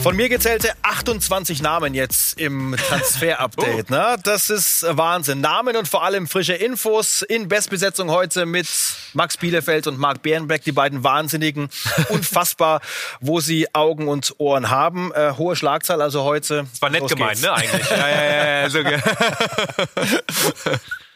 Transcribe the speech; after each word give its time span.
Von 0.00 0.14
mir 0.14 0.28
gezählte 0.28 0.70
28 0.82 1.60
Namen 1.60 1.92
jetzt 1.92 2.40
im 2.40 2.76
Transfer-Update. 2.76 3.86
oh. 3.90 3.94
ne? 3.94 4.16
Das 4.22 4.48
ist 4.48 4.86
Wahnsinn. 4.88 5.40
Namen 5.40 5.76
und 5.76 5.88
vor 5.88 6.04
allem 6.04 6.28
frische 6.28 6.54
Infos 6.54 7.22
in 7.22 7.48
Bestbesetzung 7.48 8.10
heute 8.10 8.46
mit 8.46 8.68
Max 9.12 9.36
Bielefeld 9.36 9.86
und 9.88 9.98
Marc 9.98 10.22
Bärenbeck, 10.22 10.62
die 10.62 10.72
beiden 10.72 11.02
Wahnsinnigen. 11.02 11.68
Unfassbar, 12.10 12.80
wo 13.20 13.40
sie 13.40 13.74
Augen 13.74 14.06
und 14.08 14.34
Ohren 14.38 14.70
haben. 14.70 15.12
Äh, 15.12 15.32
hohe 15.36 15.56
Schlagzahl 15.56 16.00
also 16.00 16.22
heute. 16.22 16.66
Das 16.70 16.80
war 16.80 16.90
nett 16.90 17.02
Los 17.02 17.10
gemeint, 17.10 17.32
geht's. 17.32 17.42
ne, 17.42 17.52
eigentlich. 17.52 17.90
ja, 17.90 18.08
ja, 18.08 18.68
ja, 18.68 18.90
ja. 18.90 20.78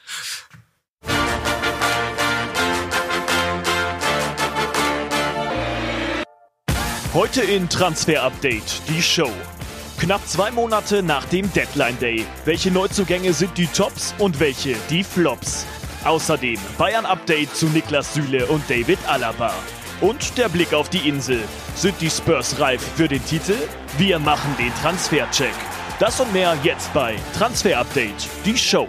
Heute 7.15 7.43
in 7.43 7.69
Transfer 7.69 8.23
Update, 8.23 8.81
die 8.89 9.03
Show. 9.03 9.31
Knapp 9.99 10.27
zwei 10.27 10.51
Monate 10.51 11.03
nach 11.03 11.27
dem 11.27 11.53
Deadline 11.53 11.99
Day. 11.99 12.25
Welche 12.47 12.71
Neuzugänge 12.71 13.35
sind 13.35 13.59
die 13.59 13.67
Tops 13.67 14.15
und 14.17 14.41
welche 14.41 14.77
die 14.89 15.05
Flops? 15.05 15.67
Außerdem 16.05 16.59
Bayern 16.79 17.05
Update 17.05 17.55
zu 17.55 17.67
Niklas 17.67 18.15
Süle 18.15 18.47
und 18.47 18.63
David 18.71 18.99
Alaba. 19.07 19.53
Und 20.01 20.39
der 20.39 20.49
Blick 20.49 20.73
auf 20.73 20.89
die 20.89 21.07
Insel. 21.07 21.43
Sind 21.75 22.01
die 22.01 22.09
Spurs 22.09 22.59
reif 22.59 22.81
für 22.97 23.09
den 23.09 23.23
Titel? 23.27 23.57
Wir 23.99 24.19
machen 24.19 24.57
den 24.59 24.75
Transfercheck. 24.77 25.53
Das 25.99 26.19
und 26.19 26.33
mehr 26.33 26.57
jetzt 26.63 26.95
bei 26.95 27.17
Transfer 27.37 27.79
Update, 27.79 28.27
die 28.47 28.57
Show. 28.57 28.89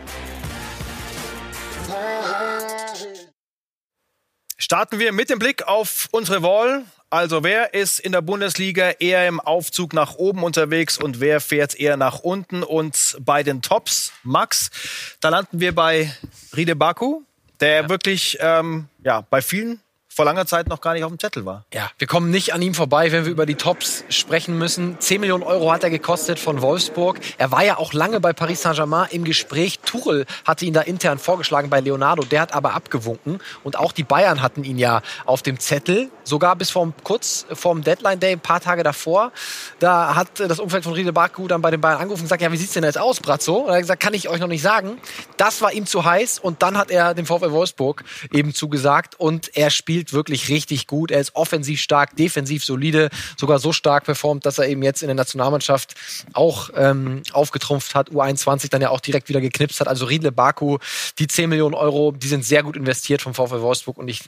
Starten 4.58 4.98
wir 4.98 5.12
mit 5.12 5.30
dem 5.30 5.40
Blick 5.40 5.68
auf 5.68 6.08
unsere 6.12 6.42
Wall. 6.42 6.86
Also 7.14 7.44
wer 7.44 7.76
ist 7.76 8.00
in 8.00 8.12
der 8.12 8.24
Bundesliga 8.24 8.90
eher 8.98 9.28
im 9.28 9.40
Aufzug 9.40 9.94
nach 9.94 10.16
oben 10.16 10.44
unterwegs 10.44 10.98
und 10.98 11.20
wer 11.20 11.42
fährt 11.42 11.80
eher 11.80 11.96
nach 11.96 12.22
unten? 12.22 12.64
Und 12.64 13.18
bei 13.20 13.44
den 13.44 13.62
Tops, 13.62 14.14
Max, 14.24 14.72
da 15.20 15.30
landen 15.30 15.60
wir 15.60 15.76
bei 15.76 16.12
Ride 16.58 16.76
Baku, 16.76 17.22
der 17.60 17.84
ja. 17.84 17.90
wirklich 17.90 18.40
ähm, 18.42 18.88
ja, 19.04 19.22
bei 19.30 19.44
vielen 19.44 19.80
vor 20.14 20.26
langer 20.26 20.46
Zeit 20.46 20.68
noch 20.68 20.80
gar 20.80 20.94
nicht 20.94 21.04
auf 21.04 21.12
dem 21.12 21.20
Zettel 21.20 21.46
war. 21.46 21.66
Ja, 21.74 21.90
wir 21.98 22.08
kommen 22.08 22.30
nicht 22.30 22.54
an 22.54 22.62
ihm 22.62 22.76
vorbei, 22.76 23.12
wenn 23.12 23.26
wir 23.26 23.32
über 23.32 23.46
die 23.46 23.56
Tops 23.56 24.04
sprechen 24.10 24.58
müssen. 24.58 25.00
10 25.00 25.22
Millionen 25.22 25.44
Euro 25.44 25.72
hat 25.72 25.84
er 25.84 25.90
gekostet 25.90 26.40
von 26.40 26.62
Wolfsburg. 26.62 27.20
Er 27.38 27.52
war 27.52 27.64
ja 27.64 27.78
auch 27.78 27.94
lange 27.94 28.20
bei 28.20 28.32
Paris 28.32 28.62
Saint-Germain 28.62 29.08
im 29.12 29.24
Gespräch. 29.24 29.80
Tuchel 29.80 30.26
hatte 30.46 30.66
ihn 30.66 30.74
da 30.74 30.82
intern 30.82 31.18
vorgeschlagen 31.18 31.70
bei 31.70 31.80
Leonardo. 31.80 32.24
Der 32.24 32.42
hat 32.42 32.54
aber 32.54 32.76
abgewunken. 32.76 33.40
Und 33.64 33.78
auch 33.78 33.92
die 33.92 34.04
Bayern 34.04 34.42
hatten 34.42 34.64
ihn 34.64 34.78
ja 34.78 35.02
auf 35.26 35.42
dem 35.42 35.60
Zettel. 35.60 36.12
Sogar 36.24 36.56
bis 36.56 36.70
vor, 36.70 36.94
kurz 37.04 37.46
vorm 37.52 37.84
Deadline 37.84 38.20
Day, 38.20 38.34
ein 38.34 38.40
paar 38.40 38.62
Tage 38.62 38.84
davor. 38.84 39.32
Da 39.80 40.16
hat 40.16 40.40
das 40.40 40.60
Umfeld 40.60 40.84
von 40.84 40.94
Riede 40.94 41.12
Baku 41.12 41.48
dann 41.48 41.62
bei 41.62 41.72
den 41.72 41.82
Bayern 41.82 41.98
angerufen 41.98 42.22
und 42.22 42.26
gesagt, 42.26 42.42
ja, 42.42 42.52
wie 42.52 42.58
sieht's 42.58 42.74
denn 42.74 42.84
jetzt 42.84 43.00
aus, 43.00 43.20
Brazzo? 43.20 43.58
Und 43.58 43.70
er 43.70 43.76
hat 43.76 43.82
gesagt, 43.82 44.02
kann 44.02 44.14
ich 44.14 44.30
euch 44.30 44.40
noch 44.40 44.48
nicht 44.48 44.62
sagen. 44.62 45.00
Das 45.38 45.62
war 45.62 45.74
ihm 45.74 45.88
zu 45.88 46.06
heiß. 46.06 46.38
Und 46.38 46.62
dann 46.62 46.78
hat 46.78 46.92
er 46.92 47.14
dem 47.16 47.26
VfL 47.26 47.52
Wolfsburg 47.52 48.04
eben 48.32 48.54
zugesagt. 48.54 49.20
Und 49.20 49.56
er 49.56 49.70
spielt 49.70 50.03
spielt 50.04 50.14
wirklich 50.14 50.50
richtig 50.50 50.88
gut. 50.88 51.12
Er 51.12 51.22
ist 51.22 51.36
offensiv 51.36 51.80
stark, 51.80 52.16
defensiv 52.16 52.66
solide, 52.66 53.10
sogar 53.38 53.60
so 53.60 53.72
stark 53.72 54.04
performt, 54.04 54.46
dass 54.46 54.58
er 54.58 54.68
eben 54.68 54.84
jetzt 54.84 55.02
in 55.02 55.08
der 55.08 55.16
Nationalmannschaft 55.16 55.96
auch 56.34 56.70
ähm, 56.76 57.24
aufgetrumpft 57.32 57.96
hat, 57.96 58.10
U21 58.10 58.70
dann 58.70 58.82
ja 58.82 58.90
auch 58.90 59.00
direkt 59.00 59.30
wieder 59.30 59.40
geknipst 59.40 59.80
hat. 59.80 59.88
Also 59.88 60.06
Riedle 60.06 60.32
Baku, 60.32 60.78
die 61.20 61.28
10 61.28 61.50
Millionen 61.50 61.76
Euro, 61.76 62.12
die 62.12 62.28
sind 62.28 62.44
sehr 62.44 62.64
gut 62.64 62.76
investiert 62.76 63.22
vom 63.22 63.34
VfL 63.34 63.62
Wolfsburg 63.62 63.98
und 63.98 64.08
ich 64.10 64.22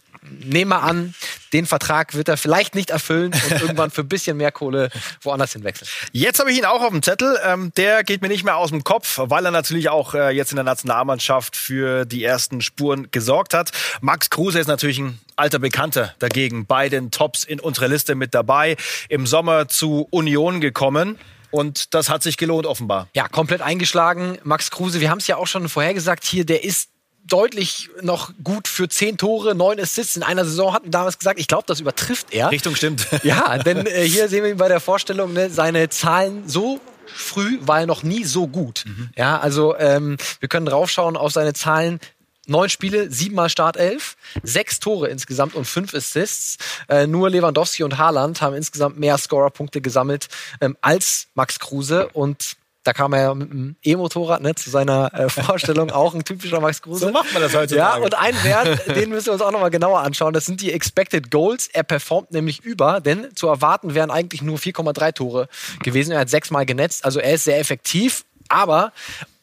nehme 0.43 0.79
an, 0.79 1.13
den 1.53 1.65
Vertrag 1.65 2.13
wird 2.13 2.29
er 2.29 2.37
vielleicht 2.37 2.75
nicht 2.75 2.89
erfüllen 2.89 3.33
und 3.33 3.51
irgendwann 3.61 3.91
für 3.91 4.01
ein 4.01 4.07
bisschen 4.07 4.37
mehr 4.37 4.51
Kohle 4.51 4.89
woanders 5.21 5.53
hinwechseln. 5.53 5.89
Jetzt 6.11 6.39
habe 6.39 6.51
ich 6.51 6.57
ihn 6.57 6.65
auch 6.65 6.81
auf 6.81 6.91
dem 6.91 7.01
Zettel. 7.01 7.37
Ähm, 7.43 7.71
der 7.75 8.03
geht 8.03 8.21
mir 8.21 8.29
nicht 8.29 8.43
mehr 8.43 8.57
aus 8.57 8.69
dem 8.69 8.83
Kopf, 8.83 9.19
weil 9.21 9.45
er 9.45 9.51
natürlich 9.51 9.89
auch 9.89 10.13
äh, 10.13 10.29
jetzt 10.29 10.51
in 10.51 10.55
der 10.55 10.63
Nationalmannschaft 10.63 11.55
für 11.55 12.05
die 12.05 12.23
ersten 12.23 12.61
Spuren 12.61 13.09
gesorgt 13.11 13.53
hat. 13.53 13.71
Max 14.01 14.29
Kruse 14.29 14.59
ist 14.59 14.67
natürlich 14.67 14.99
ein 14.99 15.19
alter 15.35 15.59
Bekannter 15.59 16.13
dagegen 16.19 16.65
bei 16.65 16.89
den 16.89 17.11
Tops 17.11 17.43
in 17.43 17.59
unserer 17.59 17.87
Liste 17.87 18.15
mit 18.15 18.33
dabei. 18.33 18.77
Im 19.09 19.27
Sommer 19.27 19.67
zu 19.67 20.07
Union 20.11 20.61
gekommen. 20.61 21.17
Und 21.51 21.93
das 21.93 22.09
hat 22.09 22.21
sich 22.21 22.37
gelohnt, 22.37 22.65
offenbar. 22.65 23.07
Ja, 23.13 23.27
komplett 23.27 23.61
eingeschlagen. 23.61 24.37
Max 24.43 24.71
Kruse, 24.71 24.99
wir 24.99 25.09
haben 25.09 25.19
es 25.19 25.27
ja 25.27 25.37
auch 25.37 25.47
schon 25.47 25.69
vorhergesagt 25.69 26.25
hier, 26.25 26.45
der 26.45 26.63
ist 26.63 26.89
deutlich 27.25 27.89
noch 28.01 28.31
gut 28.43 28.67
für 28.67 28.87
zehn 28.87 29.17
Tore, 29.17 29.55
neun 29.55 29.79
Assists 29.79 30.15
in 30.15 30.23
einer 30.23 30.45
Saison, 30.45 30.73
hatten 30.73 30.91
damals 30.91 31.17
gesagt. 31.17 31.39
Ich 31.39 31.47
glaube, 31.47 31.63
das 31.67 31.79
übertrifft 31.79 32.33
er. 32.33 32.51
Richtung 32.51 32.75
stimmt. 32.75 33.07
Ja, 33.23 33.57
denn 33.57 33.85
äh, 33.85 34.03
hier 34.03 34.27
sehen 34.27 34.43
wir 34.43 34.51
ihn 34.51 34.57
bei 34.57 34.67
der 34.67 34.79
Vorstellung, 34.79 35.33
ne, 35.33 35.49
seine 35.49 35.89
Zahlen 35.89 36.47
so 36.47 36.79
früh 37.07 37.57
war 37.61 37.81
er 37.81 37.85
noch 37.85 38.03
nie 38.03 38.23
so 38.23 38.47
gut. 38.47 38.83
Mhm. 38.85 39.09
Ja, 39.15 39.39
also 39.39 39.75
ähm, 39.77 40.17
wir 40.39 40.49
können 40.49 40.65
draufschauen 40.65 41.17
auf 41.17 41.31
seine 41.31 41.53
Zahlen 41.53 41.99
neun 42.47 42.69
Spiele, 42.69 43.11
siebenmal 43.11 43.49
Startelf, 43.49 44.17
sechs 44.43 44.79
Tore 44.79 45.07
insgesamt 45.07 45.55
und 45.55 45.65
fünf 45.65 45.93
Assists. 45.93 46.57
Äh, 46.87 47.07
nur 47.07 47.29
Lewandowski 47.29 47.83
und 47.83 47.97
Haaland 47.97 48.41
haben 48.41 48.55
insgesamt 48.55 48.99
mehr 48.99 49.17
Scorerpunkte 49.17 49.81
gesammelt 49.81 50.27
ähm, 50.61 50.77
als 50.81 51.27
Max 51.33 51.59
Kruse 51.59 52.07
und 52.09 52.57
da 52.85 52.93
kam 52.93 53.13
er 53.13 53.33
mit 53.33 53.49
einem 53.49 53.75
E-Motorrad 53.83 54.41
ne, 54.41 54.53
zu 54.53 54.69
seiner 54.69 55.11
äh, 55.13 55.27
Vorstellung, 55.27 55.89
auch 55.89 56.13
ein 56.13 56.23
typischer 56.23 56.61
Max 56.61 56.83
Kruse. 56.83 57.07
So 57.07 57.11
macht 57.11 57.33
man 57.33 57.41
das 57.41 57.55
heute. 57.55 57.75
Ja, 57.75 57.95
und 57.95 58.13
ein 58.13 58.35
Wert, 58.43 58.95
den 58.95 59.09
müssen 59.09 59.25
wir 59.25 59.33
uns 59.33 59.41
auch 59.41 59.51
nochmal 59.51 59.71
genauer 59.71 60.01
anschauen, 60.01 60.33
das 60.33 60.45
sind 60.45 60.61
die 60.61 60.71
Expected 60.71 61.31
Goals. 61.31 61.67
Er 61.73 61.81
performt 61.81 62.31
nämlich 62.31 62.63
über, 62.63 63.01
denn 63.01 63.35
zu 63.35 63.47
erwarten 63.47 63.95
wären 63.95 64.11
eigentlich 64.11 64.43
nur 64.43 64.59
4,3 64.59 65.13
Tore 65.15 65.49
gewesen. 65.81 66.11
Er 66.11 66.19
hat 66.19 66.29
sechsmal 66.29 66.67
genetzt, 66.67 67.05
also 67.05 67.19
er 67.19 67.33
ist 67.33 67.45
sehr 67.45 67.59
effektiv. 67.59 68.23
Aber 68.47 68.93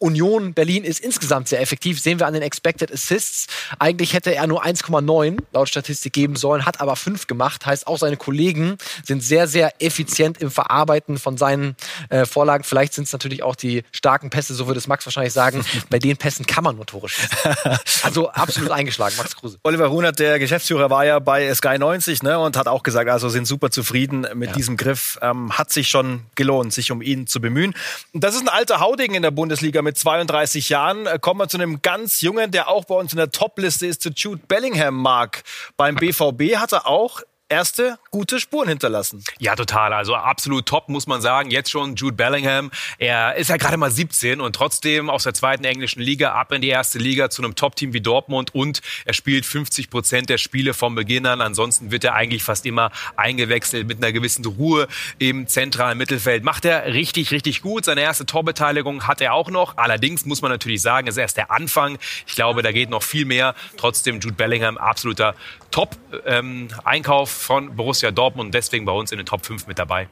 Union 0.02 0.52
Berlin 0.52 0.84
ist 0.84 1.00
insgesamt 1.00 1.48
sehr 1.48 1.60
effektiv. 1.60 2.00
Sehen 2.00 2.18
wir 2.18 2.26
an 2.26 2.34
den 2.34 2.42
Expected 2.42 2.92
Assists. 2.92 3.46
Eigentlich 3.78 4.12
hätte 4.12 4.34
er 4.34 4.46
nur 4.46 4.64
1,9 4.64 5.38
laut 5.52 5.68
Statistik 5.68 6.12
geben 6.12 6.36
sollen, 6.36 6.66
hat 6.66 6.80
aber 6.80 6.96
5 6.96 7.26
gemacht. 7.26 7.64
Heißt, 7.64 7.86
auch 7.86 7.98
seine 7.98 8.16
Kollegen 8.16 8.76
sind 9.04 9.22
sehr, 9.22 9.46
sehr 9.46 9.80
effizient 9.80 10.38
im 10.38 10.50
Verarbeiten 10.50 11.18
von 11.18 11.38
seinen 11.38 11.76
äh, 12.08 12.26
Vorlagen. 12.26 12.64
Vielleicht 12.64 12.94
sind 12.94 13.04
es 13.04 13.12
natürlich 13.12 13.42
auch 13.42 13.54
die 13.54 13.84
starken 13.92 14.30
Pässe, 14.30 14.54
so 14.54 14.66
würde 14.66 14.78
es 14.78 14.88
Max 14.88 15.06
wahrscheinlich 15.06 15.32
sagen. 15.32 15.64
Bei 15.90 15.98
den 15.98 16.16
Pässen 16.16 16.46
kann 16.46 16.64
man 16.64 16.76
motorisch 16.76 17.14
schießen. 17.14 17.78
Also 18.02 18.30
absolut 18.30 18.70
eingeschlagen, 18.70 19.14
Max 19.16 19.36
Kruse. 19.36 19.58
Oliver 19.62 19.90
Hunert, 19.90 20.18
der 20.18 20.38
Geschäftsführer, 20.38 20.90
war 20.90 21.04
ja 21.04 21.18
bei 21.18 21.54
Sky 21.54 21.78
90 21.78 22.22
ne, 22.22 22.38
und 22.38 22.56
hat 22.56 22.66
auch 22.66 22.82
gesagt, 22.82 23.08
also 23.08 23.28
sind 23.28 23.46
super 23.46 23.70
zufrieden 23.70 24.26
mit 24.34 24.50
ja. 24.50 24.56
diesem 24.56 24.76
Griff. 24.76 25.18
Ähm, 25.22 25.56
hat 25.56 25.70
sich 25.72 25.88
schon 25.88 26.22
gelohnt, 26.34 26.72
sich 26.72 26.90
um 26.90 27.02
ihn 27.02 27.26
zu 27.26 27.40
bemühen. 27.40 27.74
Das 28.12 28.34
ist 28.34 28.42
ein 28.42 28.48
alter 28.48 28.80
Hauding 28.80 29.14
in 29.14 29.22
der 29.22 29.30
Bundesliga 29.30 29.82
mit 29.82 29.91
mit 29.92 29.98
32 29.98 30.70
Jahren. 30.70 31.06
Äh, 31.06 31.18
kommen 31.20 31.40
wir 31.40 31.48
zu 31.48 31.58
einem 31.58 31.82
ganz 31.82 32.22
Jungen, 32.22 32.50
der 32.50 32.68
auch 32.68 32.86
bei 32.86 32.94
uns 32.94 33.12
in 33.12 33.18
der 33.18 33.30
Top-Liste 33.30 33.86
ist, 33.86 34.02
zu 34.02 34.08
Jude 34.08 34.40
Bellingham, 34.48 34.94
Mark. 34.94 35.42
Beim 35.76 35.96
BVB 35.96 36.56
hat 36.56 36.72
er 36.72 36.86
auch 36.86 37.20
erste 37.50 37.98
gute 38.12 38.38
Spuren 38.38 38.68
hinterlassen. 38.68 39.24
Ja, 39.38 39.56
total. 39.56 39.94
Also 39.94 40.14
absolut 40.14 40.66
top, 40.66 40.90
muss 40.90 41.06
man 41.06 41.22
sagen. 41.22 41.50
Jetzt 41.50 41.70
schon 41.70 41.96
Jude 41.96 42.14
Bellingham. 42.14 42.70
Er 42.98 43.36
ist 43.36 43.48
ja 43.48 43.56
gerade 43.56 43.78
mal 43.78 43.90
17 43.90 44.42
und 44.42 44.54
trotzdem 44.54 45.08
aus 45.08 45.24
der 45.24 45.32
zweiten 45.32 45.64
englischen 45.64 46.02
Liga 46.02 46.32
ab 46.32 46.52
in 46.52 46.60
die 46.60 46.68
erste 46.68 46.98
Liga 46.98 47.30
zu 47.30 47.42
einem 47.42 47.54
Top-Team 47.54 47.94
wie 47.94 48.02
Dortmund 48.02 48.54
und 48.54 48.82
er 49.06 49.14
spielt 49.14 49.46
50 49.46 49.88
Prozent 49.88 50.28
der 50.28 50.36
Spiele 50.36 50.74
vom 50.74 50.94
Beginn 50.94 51.24
an. 51.24 51.40
Ansonsten 51.40 51.90
wird 51.90 52.04
er 52.04 52.14
eigentlich 52.14 52.42
fast 52.42 52.66
immer 52.66 52.90
eingewechselt 53.16 53.88
mit 53.88 53.96
einer 53.96 54.12
gewissen 54.12 54.44
Ruhe 54.44 54.88
im 55.18 55.46
zentralen 55.46 55.96
Mittelfeld. 55.96 56.44
Macht 56.44 56.66
er 56.66 56.92
richtig, 56.92 57.30
richtig 57.30 57.62
gut. 57.62 57.86
Seine 57.86 58.02
erste 58.02 58.26
Torbeteiligung 58.26 59.06
hat 59.06 59.22
er 59.22 59.32
auch 59.32 59.48
noch. 59.48 59.78
Allerdings 59.78 60.26
muss 60.26 60.42
man 60.42 60.50
natürlich 60.50 60.82
sagen, 60.82 61.08
es 61.08 61.14
ist 61.14 61.22
erst 61.22 61.36
der 61.38 61.50
Anfang. 61.50 61.96
Ich 62.26 62.34
glaube, 62.34 62.60
da 62.60 62.72
geht 62.72 62.90
noch 62.90 63.02
viel 63.02 63.24
mehr. 63.24 63.54
Trotzdem 63.78 64.20
Jude 64.20 64.36
Bellingham 64.36 64.76
absoluter 64.76 65.34
Top-Einkauf 65.70 67.30
ähm, 67.30 67.36
von 67.46 67.74
Borussia 67.74 68.01
Dortmund, 68.10 68.54
deswegen 68.54 68.84
bei 68.84 68.92
uns 68.92 69.12
in 69.12 69.18
den 69.18 69.26
Top 69.26 69.44
5 69.44 69.66
mit 69.66 69.78
dabei. 69.78 70.08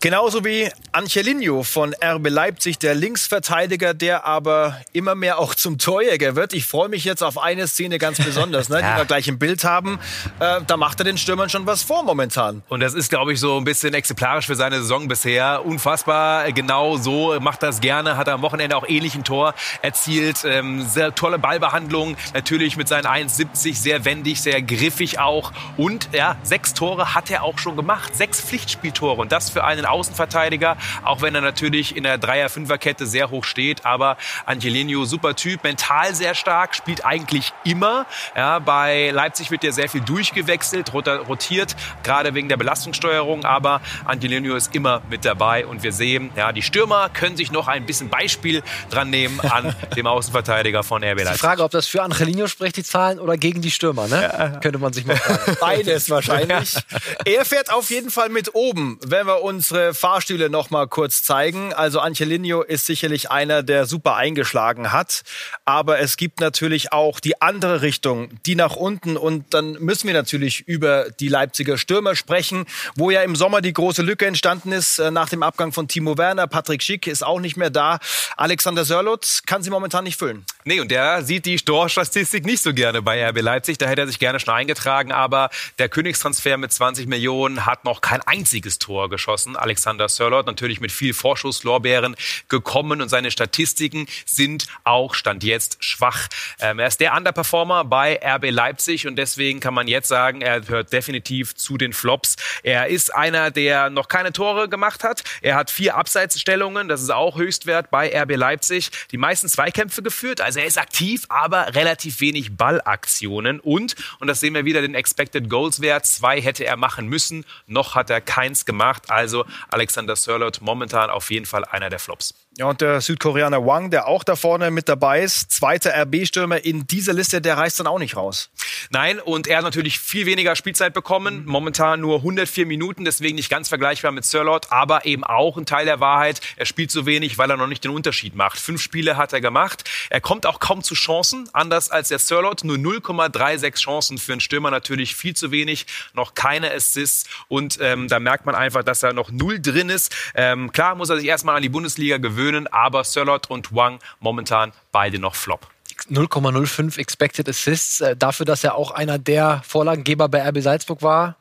Genauso 0.00 0.44
wie 0.44 0.68
Angelino 0.92 1.62
von 1.62 1.94
RB 1.94 2.28
Leipzig, 2.28 2.78
der 2.78 2.94
Linksverteidiger, 2.94 3.94
der 3.94 4.26
aber 4.26 4.76
immer 4.92 5.14
mehr 5.14 5.38
auch 5.38 5.54
zum 5.54 5.78
Torjäger 5.78 6.36
wird. 6.36 6.52
Ich 6.52 6.66
freue 6.66 6.88
mich 6.88 7.04
jetzt 7.04 7.22
auf 7.22 7.38
eine 7.38 7.66
Szene 7.68 7.98
ganz 7.98 8.18
besonders, 8.22 8.68
ne, 8.68 8.80
ja. 8.80 8.92
die 8.92 8.98
wir 8.98 9.04
gleich 9.06 9.28
im 9.28 9.38
Bild 9.38 9.64
haben. 9.64 9.98
Äh, 10.40 10.60
da 10.66 10.76
macht 10.76 11.00
er 11.00 11.04
den 11.04 11.16
Stürmern 11.16 11.48
schon 11.48 11.66
was 11.66 11.82
vor 11.82 12.02
momentan. 12.02 12.62
Und 12.68 12.80
das 12.80 12.94
ist, 12.94 13.08
glaube 13.08 13.32
ich, 13.32 13.40
so 13.40 13.56
ein 13.56 13.64
bisschen 13.64 13.94
exemplarisch 13.94 14.46
für 14.46 14.56
seine 14.56 14.76
Saison 14.76 15.08
bisher. 15.08 15.64
Unfassbar, 15.64 16.52
genau 16.52 16.96
so 16.96 17.38
macht 17.40 17.62
das 17.62 17.80
gerne. 17.80 18.16
Hat 18.16 18.28
er 18.28 18.34
am 18.34 18.42
Wochenende 18.42 18.76
auch 18.76 18.86
ähnlich 18.88 19.14
ein 19.14 19.24
Tor 19.24 19.54
erzielt. 19.80 20.44
Ähm, 20.44 20.86
sehr 20.86 21.14
tolle 21.14 21.38
Ballbehandlung, 21.38 22.16
natürlich 22.34 22.76
mit 22.76 22.88
seinen 22.88 23.06
1,70 23.06 23.74
sehr 23.74 24.04
wendig, 24.04 24.42
sehr 24.42 24.60
griffig 24.60 25.18
auch. 25.18 25.52
Und 25.76 26.08
ja, 26.12 26.36
sechs 26.42 26.64
sechs 26.64 26.72
Tore 26.72 27.14
hat 27.14 27.23
er 27.30 27.42
auch 27.42 27.58
schon 27.58 27.76
gemacht. 27.76 28.14
Sechs 28.14 28.40
Pflichtspieltore. 28.40 29.20
Und 29.20 29.32
das 29.32 29.50
für 29.50 29.64
einen 29.64 29.86
Außenverteidiger, 29.86 30.76
auch 31.04 31.22
wenn 31.22 31.34
er 31.34 31.40
natürlich 31.40 31.96
in 31.96 32.04
der 32.04 32.18
Dreier-Fünfer-Kette 32.18 33.06
sehr 33.06 33.30
hoch 33.30 33.44
steht. 33.44 33.84
Aber 33.84 34.16
Angelino, 34.46 35.04
super 35.04 35.34
Typ, 35.34 35.64
mental 35.64 36.14
sehr 36.14 36.34
stark, 36.34 36.74
spielt 36.74 37.04
eigentlich 37.04 37.52
immer. 37.64 38.06
Ja, 38.36 38.58
bei 38.58 39.10
Leipzig 39.10 39.50
wird 39.50 39.64
ja 39.64 39.72
sehr 39.72 39.88
viel 39.88 40.00
durchgewechselt, 40.00 40.92
rotiert, 40.92 41.76
gerade 42.02 42.34
wegen 42.34 42.48
der 42.48 42.56
Belastungssteuerung. 42.56 43.44
Aber 43.44 43.80
Angelino 44.04 44.54
ist 44.54 44.74
immer 44.74 45.02
mit 45.10 45.24
dabei. 45.24 45.66
Und 45.66 45.82
wir 45.82 45.92
sehen, 45.92 46.30
ja, 46.36 46.52
die 46.52 46.62
Stürmer 46.62 47.08
können 47.08 47.36
sich 47.36 47.50
noch 47.50 47.68
ein 47.68 47.86
bisschen 47.86 48.08
Beispiel 48.08 48.62
dran 48.90 49.10
nehmen 49.10 49.40
an 49.40 49.74
dem 49.96 50.06
Außenverteidiger 50.06 50.82
von 50.82 51.02
RB 51.02 51.18
Leipzig. 51.18 51.32
Die 51.32 51.38
Frage, 51.38 51.62
ob 51.62 51.70
das 51.70 51.86
für 51.86 52.02
Angelino 52.02 52.46
spricht, 52.46 52.76
die 52.76 52.84
Zahlen, 52.84 53.18
oder 53.18 53.36
gegen 53.36 53.62
die 53.62 53.70
Stürmer, 53.70 54.08
ne? 54.08 54.22
Ja. 54.22 54.48
Könnte 54.60 54.78
man 54.78 54.92
sich 54.92 55.04
mal 55.04 55.16
fragen. 55.16 55.56
Beides 55.60 56.10
wahrscheinlich. 56.10 56.76
er 57.24 57.44
fährt 57.44 57.70
auf 57.72 57.90
jeden 57.90 58.10
Fall 58.10 58.28
mit 58.28 58.54
oben, 58.54 58.98
wenn 59.04 59.26
wir 59.26 59.42
unsere 59.42 59.94
Fahrstühle 59.94 60.50
noch 60.50 60.70
mal 60.70 60.86
kurz 60.86 61.22
zeigen. 61.22 61.72
Also 61.72 62.00
Angelino 62.00 62.62
ist 62.62 62.86
sicherlich 62.86 63.30
einer, 63.30 63.62
der 63.62 63.86
super 63.86 64.16
eingeschlagen 64.16 64.92
hat. 64.92 65.22
Aber 65.64 65.98
es 65.98 66.16
gibt 66.16 66.40
natürlich 66.40 66.92
auch 66.92 67.20
die 67.20 67.40
andere 67.40 67.82
Richtung, 67.82 68.30
die 68.46 68.54
nach 68.54 68.76
unten. 68.76 69.16
Und 69.16 69.54
dann 69.54 69.72
müssen 69.72 70.06
wir 70.06 70.14
natürlich 70.14 70.60
über 70.66 71.10
die 71.20 71.28
Leipziger 71.28 71.78
Stürmer 71.78 72.16
sprechen, 72.16 72.66
wo 72.96 73.10
ja 73.10 73.22
im 73.22 73.36
Sommer 73.36 73.60
die 73.60 73.72
große 73.72 74.02
Lücke 74.02 74.26
entstanden 74.26 74.72
ist 74.72 74.98
äh, 74.98 75.10
nach 75.10 75.28
dem 75.28 75.42
Abgang 75.42 75.72
von 75.72 75.88
Timo 75.88 76.18
Werner. 76.18 76.46
Patrick 76.46 76.82
Schick 76.82 77.06
ist 77.06 77.24
auch 77.24 77.40
nicht 77.40 77.56
mehr 77.56 77.70
da. 77.70 77.98
Alexander 78.36 78.84
Sörlot 78.84 79.42
kann 79.46 79.62
sie 79.62 79.70
momentan 79.70 80.04
nicht 80.04 80.18
füllen. 80.18 80.44
Nee, 80.64 80.80
und 80.80 80.90
der 80.90 81.22
sieht 81.22 81.46
die 81.46 81.56
Torstatistik 81.56 82.44
nicht 82.46 82.62
so 82.62 82.72
gerne 82.72 83.02
bei 83.02 83.26
RB 83.28 83.40
Leipzig. 83.40 83.78
Da 83.78 83.86
hätte 83.86 84.02
er 84.02 84.06
sich 84.06 84.18
gerne 84.18 84.40
schon 84.40 84.54
eingetragen. 84.54 85.12
Aber 85.12 85.50
der 85.78 85.88
Königstransfer 85.88 86.56
mit 86.56 86.72
20 86.72 87.03
Millionen 87.06 87.66
hat 87.66 87.84
noch 87.84 88.00
kein 88.00 88.22
einziges 88.22 88.78
Tor 88.78 89.10
geschossen. 89.10 89.56
Alexander 89.56 90.08
Sörlot 90.08 90.46
natürlich 90.46 90.80
mit 90.80 90.92
viel 90.92 91.14
Vorschusslorbeeren 91.14 92.16
gekommen 92.48 93.02
und 93.02 93.08
seine 93.08 93.30
Statistiken 93.30 94.06
sind 94.26 94.66
auch 94.84 95.14
Stand 95.14 95.44
jetzt 95.44 95.82
schwach. 95.82 96.28
Ähm, 96.60 96.78
er 96.78 96.86
ist 96.86 97.00
der 97.00 97.14
Underperformer 97.16 97.84
bei 97.84 98.20
RB 98.24 98.50
Leipzig 98.50 99.06
und 99.06 99.16
deswegen 99.16 99.60
kann 99.60 99.74
man 99.74 99.88
jetzt 99.88 100.08
sagen, 100.08 100.40
er 100.40 100.60
gehört 100.60 100.92
definitiv 100.92 101.54
zu 101.54 101.76
den 101.76 101.92
Flops. 101.92 102.36
Er 102.62 102.88
ist 102.88 103.14
einer, 103.14 103.50
der 103.50 103.90
noch 103.90 104.08
keine 104.08 104.32
Tore 104.32 104.68
gemacht 104.68 105.04
hat. 105.04 105.24
Er 105.42 105.56
hat 105.56 105.70
vier 105.70 105.96
Abseitsstellungen, 105.96 106.88
das 106.88 107.02
ist 107.02 107.10
auch 107.10 107.36
Höchstwert 107.36 107.90
bei 107.90 108.10
RB 108.14 108.36
Leipzig. 108.36 108.90
Die 109.10 109.18
meisten 109.18 109.48
Zweikämpfe 109.48 110.02
geführt, 110.02 110.40
also 110.40 110.60
er 110.60 110.66
ist 110.66 110.78
aktiv, 110.78 111.24
aber 111.28 111.74
relativ 111.74 112.20
wenig 112.20 112.56
Ballaktionen 112.56 113.60
und, 113.60 113.96
und 114.20 114.28
das 114.28 114.40
sehen 114.40 114.54
wir 114.54 114.64
wieder, 114.64 114.82
den 114.82 114.94
Expected 114.94 115.48
Goals 115.48 115.80
Wert, 115.80 116.06
zwei 116.06 116.40
hätte 116.40 116.64
er 116.64 116.76
machen 116.76 116.93
müssen, 117.02 117.44
noch 117.66 117.94
hat 117.94 118.10
er 118.10 118.20
keins 118.20 118.64
gemacht, 118.64 119.10
also 119.10 119.44
Alexander 119.70 120.16
Sörlot 120.16 120.60
momentan 120.60 121.10
auf 121.10 121.30
jeden 121.30 121.46
Fall 121.46 121.64
einer 121.64 121.90
der 121.90 121.98
Flops. 121.98 122.34
Ja, 122.56 122.66
und 122.66 122.80
der 122.80 123.00
Südkoreaner 123.00 123.66
Wang, 123.66 123.90
der 123.90 124.06
auch 124.06 124.22
da 124.22 124.36
vorne 124.36 124.70
mit 124.70 124.88
dabei 124.88 125.22
ist, 125.22 125.50
zweiter 125.50 125.92
RB-Stürmer 126.02 126.64
in 126.64 126.86
dieser 126.86 127.12
Liste, 127.12 127.40
der 127.40 127.56
reißt 127.56 127.80
dann 127.80 127.88
auch 127.88 127.98
nicht 127.98 128.16
raus. 128.16 128.48
Nein, 128.90 129.18
und 129.18 129.48
er 129.48 129.56
hat 129.56 129.64
natürlich 129.64 129.98
viel 129.98 130.24
weniger 130.24 130.54
Spielzeit 130.54 130.94
bekommen. 130.94 131.42
Momentan 131.46 132.00
nur 132.00 132.18
104 132.18 132.64
Minuten, 132.64 133.04
deswegen 133.04 133.34
nicht 133.34 133.50
ganz 133.50 133.68
vergleichbar 133.68 134.12
mit 134.12 134.24
Sirlot, 134.24 134.70
aber 134.70 135.04
eben 135.04 135.24
auch 135.24 135.56
ein 135.56 135.66
Teil 135.66 135.84
der 135.84 135.98
Wahrheit. 135.98 136.40
Er 136.54 136.64
spielt 136.64 136.92
so 136.92 137.06
wenig, 137.06 137.38
weil 137.38 137.50
er 137.50 137.56
noch 137.56 137.66
nicht 137.66 137.82
den 137.82 137.90
Unterschied 137.90 138.36
macht. 138.36 138.60
Fünf 138.60 138.80
Spiele 138.80 139.16
hat 139.16 139.32
er 139.32 139.40
gemacht. 139.40 139.90
Er 140.10 140.20
kommt 140.20 140.46
auch 140.46 140.60
kaum 140.60 140.84
zu 140.84 140.94
Chancen, 140.94 141.48
anders 141.52 141.90
als 141.90 142.08
der 142.08 142.20
Sirlot. 142.20 142.62
Nur 142.62 142.76
0,36 142.76 143.74
Chancen 143.74 144.18
für 144.18 144.30
einen 144.30 144.40
Stürmer 144.40 144.70
natürlich 144.70 145.16
viel 145.16 145.34
zu 145.34 145.50
wenig. 145.50 145.86
Noch 146.12 146.34
keine 146.34 146.72
Assists 146.72 147.28
und 147.48 147.78
ähm, 147.80 148.06
da 148.06 148.20
merkt 148.20 148.46
man 148.46 148.54
einfach, 148.54 148.84
dass 148.84 149.02
er 149.02 149.12
noch 149.12 149.32
null 149.32 149.60
drin 149.60 149.88
ist. 149.88 150.14
Ähm, 150.36 150.70
klar 150.70 150.94
muss 150.94 151.10
er 151.10 151.16
sich 151.16 151.26
erstmal 151.26 151.56
an 151.56 151.62
die 151.62 151.68
Bundesliga 151.68 152.18
gewöhnen 152.18 152.43
gewöhnen, 152.44 152.66
aber 152.66 153.04
Sörlot 153.04 153.48
und 153.50 153.74
Wang 153.74 153.98
momentan 154.20 154.72
beide 154.92 155.18
noch 155.18 155.34
Flop. 155.34 155.68
0,05 156.10 156.98
Expected 156.98 157.48
Assists, 157.48 158.00
äh, 158.00 158.16
dafür, 158.16 158.44
dass 158.44 158.64
er 158.64 158.74
auch 158.74 158.90
einer 158.90 159.18
der 159.18 159.62
Vorlagengeber 159.66 160.28
bei 160.28 160.46
RB 160.48 160.60
Salzburg 160.60 161.02
war. 161.02 161.36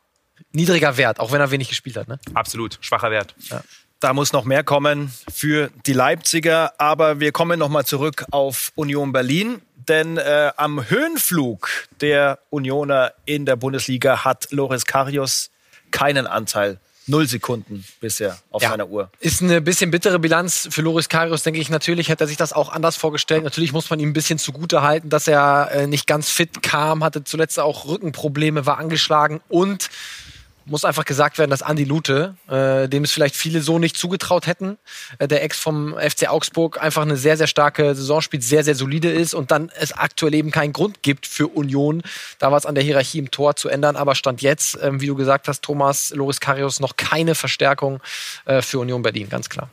Niedriger 0.51 0.97
Wert, 0.97 1.19
auch 1.19 1.31
wenn 1.31 1.41
er 1.41 1.51
wenig 1.51 1.69
gespielt 1.69 1.97
hat. 1.97 2.07
Ne? 2.07 2.19
Absolut, 2.33 2.77
schwacher 2.81 3.11
Wert. 3.11 3.35
Ja. 3.50 3.61
Da 4.00 4.13
muss 4.13 4.33
noch 4.33 4.44
mehr 4.44 4.63
kommen 4.63 5.13
für 5.33 5.71
die 5.85 5.94
Leipziger. 5.94 6.73
Aber 6.77 7.19
wir 7.19 7.31
kommen 7.31 7.57
nochmal 7.57 7.85
zurück 7.85 8.25
auf 8.31 8.71
Union 8.75 9.13
Berlin. 9.13 9.61
Denn 9.75 10.17
äh, 10.17 10.51
am 10.57 10.89
Höhenflug 10.89 11.69
der 12.01 12.39
Unioner 12.50 13.13
in 13.25 13.45
der 13.45 13.55
Bundesliga 13.55 14.23
hat 14.23 14.51
Loris 14.51 14.85
Karius 14.85 15.51
keinen 15.91 16.27
Anteil 16.27 16.79
null 17.07 17.27
Sekunden 17.27 17.83
bisher 18.00 18.38
auf 18.51 18.61
ja. 18.61 18.69
seiner 18.69 18.88
Uhr. 18.88 19.09
Ist 19.19 19.41
eine 19.41 19.61
bisschen 19.61 19.91
bittere 19.91 20.19
Bilanz 20.19 20.67
für 20.71 20.81
Loris 20.81 21.09
Karius, 21.09 21.44
denke 21.44 21.59
ich. 21.59 21.69
Natürlich 21.69 22.09
hätte 22.09 22.23
er 22.23 22.27
sich 22.27 22.38
das 22.38 22.53
auch 22.53 22.71
anders 22.71 22.95
vorgestellt. 22.95 23.44
Natürlich 23.44 23.73
muss 23.73 23.89
man 23.89 24.00
ihm 24.00 24.09
ein 24.09 24.13
bisschen 24.13 24.39
zugute 24.39 24.81
halten, 24.81 25.09
dass 25.09 25.27
er 25.27 25.71
äh, 25.71 25.88
nicht 25.88 26.07
ganz 26.07 26.29
fit 26.29 26.63
kam, 26.63 27.03
hatte 27.03 27.23
zuletzt 27.23 27.59
auch 27.59 27.85
Rückenprobleme, 27.85 28.65
war 28.65 28.77
angeschlagen 28.77 29.41
und 29.50 29.89
muss 30.65 30.86
einfach 30.86 31.06
gesagt 31.06 31.38
werden, 31.38 31.51
dass 31.51 31.62
Andi 31.62 31.83
Lute, 31.83 32.36
äh, 32.48 32.88
dem 32.88 33.04
es 33.04 33.12
vielleicht 33.12 33.36
viele 33.36 33.62
so 33.62 33.80
nicht 33.80 33.98
zugetraut 33.98 34.48
hätten, 34.48 34.77
äh, 35.19 35.27
der 35.27 35.44
Ex 35.44 35.60
vom 35.60 35.98
FC 35.98 36.30
Augsburg, 36.30 36.81
einfach 36.81 37.01
eine 37.01 37.18
sehr, 37.18 37.38
sehr 37.38 37.48
starke 37.48 37.95
Saison 37.95 38.21
spielt, 38.21 38.44
sehr, 38.44 38.63
sehr 38.63 38.75
solide 38.75 39.12
ist 39.12 39.33
und 39.33 39.51
dann 39.51 39.71
es 39.80 39.94
aktuell 39.94 40.33
eben 40.33 40.51
keinen 40.51 40.74
Grund 40.74 41.01
gibt 41.01 41.27
für 41.27 41.48
Union, 41.48 42.01
da 42.39 42.51
was 42.51 42.65
an 42.65 42.75
der 42.75 42.83
Hierarchie 42.83 43.19
im 43.19 43.31
Tor 43.31 43.56
zu 43.56 43.69
ändern. 43.69 43.95
Aber 43.95 44.15
Stand 44.15 44.42
jetzt, 44.42 44.75
äh, 44.75 45.00
wie 45.01 45.07
du 45.07 45.15
gesagt 45.15 45.48
hast, 45.48 45.62
Thomas, 45.63 46.12
Loris 46.12 46.39
Karius, 46.39 46.80
noch 46.80 46.95
keine 46.95 47.36
Verstärkung 47.36 48.00
äh, 48.45 48.62
für 48.62 48.80
Union 48.80 49.01
Berlin, 49.01 49.30
ganz 49.30 49.50
klar. 49.50 49.69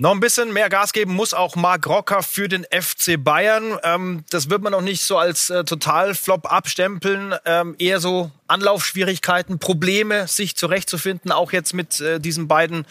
Noch 0.00 0.12
ein 0.12 0.20
bisschen 0.20 0.52
mehr 0.52 0.68
Gas 0.68 0.92
geben 0.92 1.12
muss 1.12 1.34
auch 1.34 1.56
Marc 1.56 1.84
Rocker 1.88 2.22
für 2.22 2.46
den 2.46 2.64
FC 2.64 3.16
Bayern. 3.18 3.78
Ähm, 3.82 4.24
das 4.30 4.48
wird 4.48 4.62
man 4.62 4.70
noch 4.70 4.80
nicht 4.80 5.02
so 5.02 5.18
als 5.18 5.50
äh, 5.50 5.64
Totalflop 5.64 6.52
abstempeln. 6.52 7.34
Ähm, 7.44 7.74
eher 7.80 7.98
so 7.98 8.30
Anlaufschwierigkeiten, 8.48 9.58
Probleme, 9.58 10.26
sich 10.26 10.56
zurechtzufinden, 10.56 11.32
auch 11.32 11.52
jetzt 11.52 11.74
mit 11.74 12.00
äh, 12.00 12.18
diesen 12.18 12.48
beiden 12.48 12.84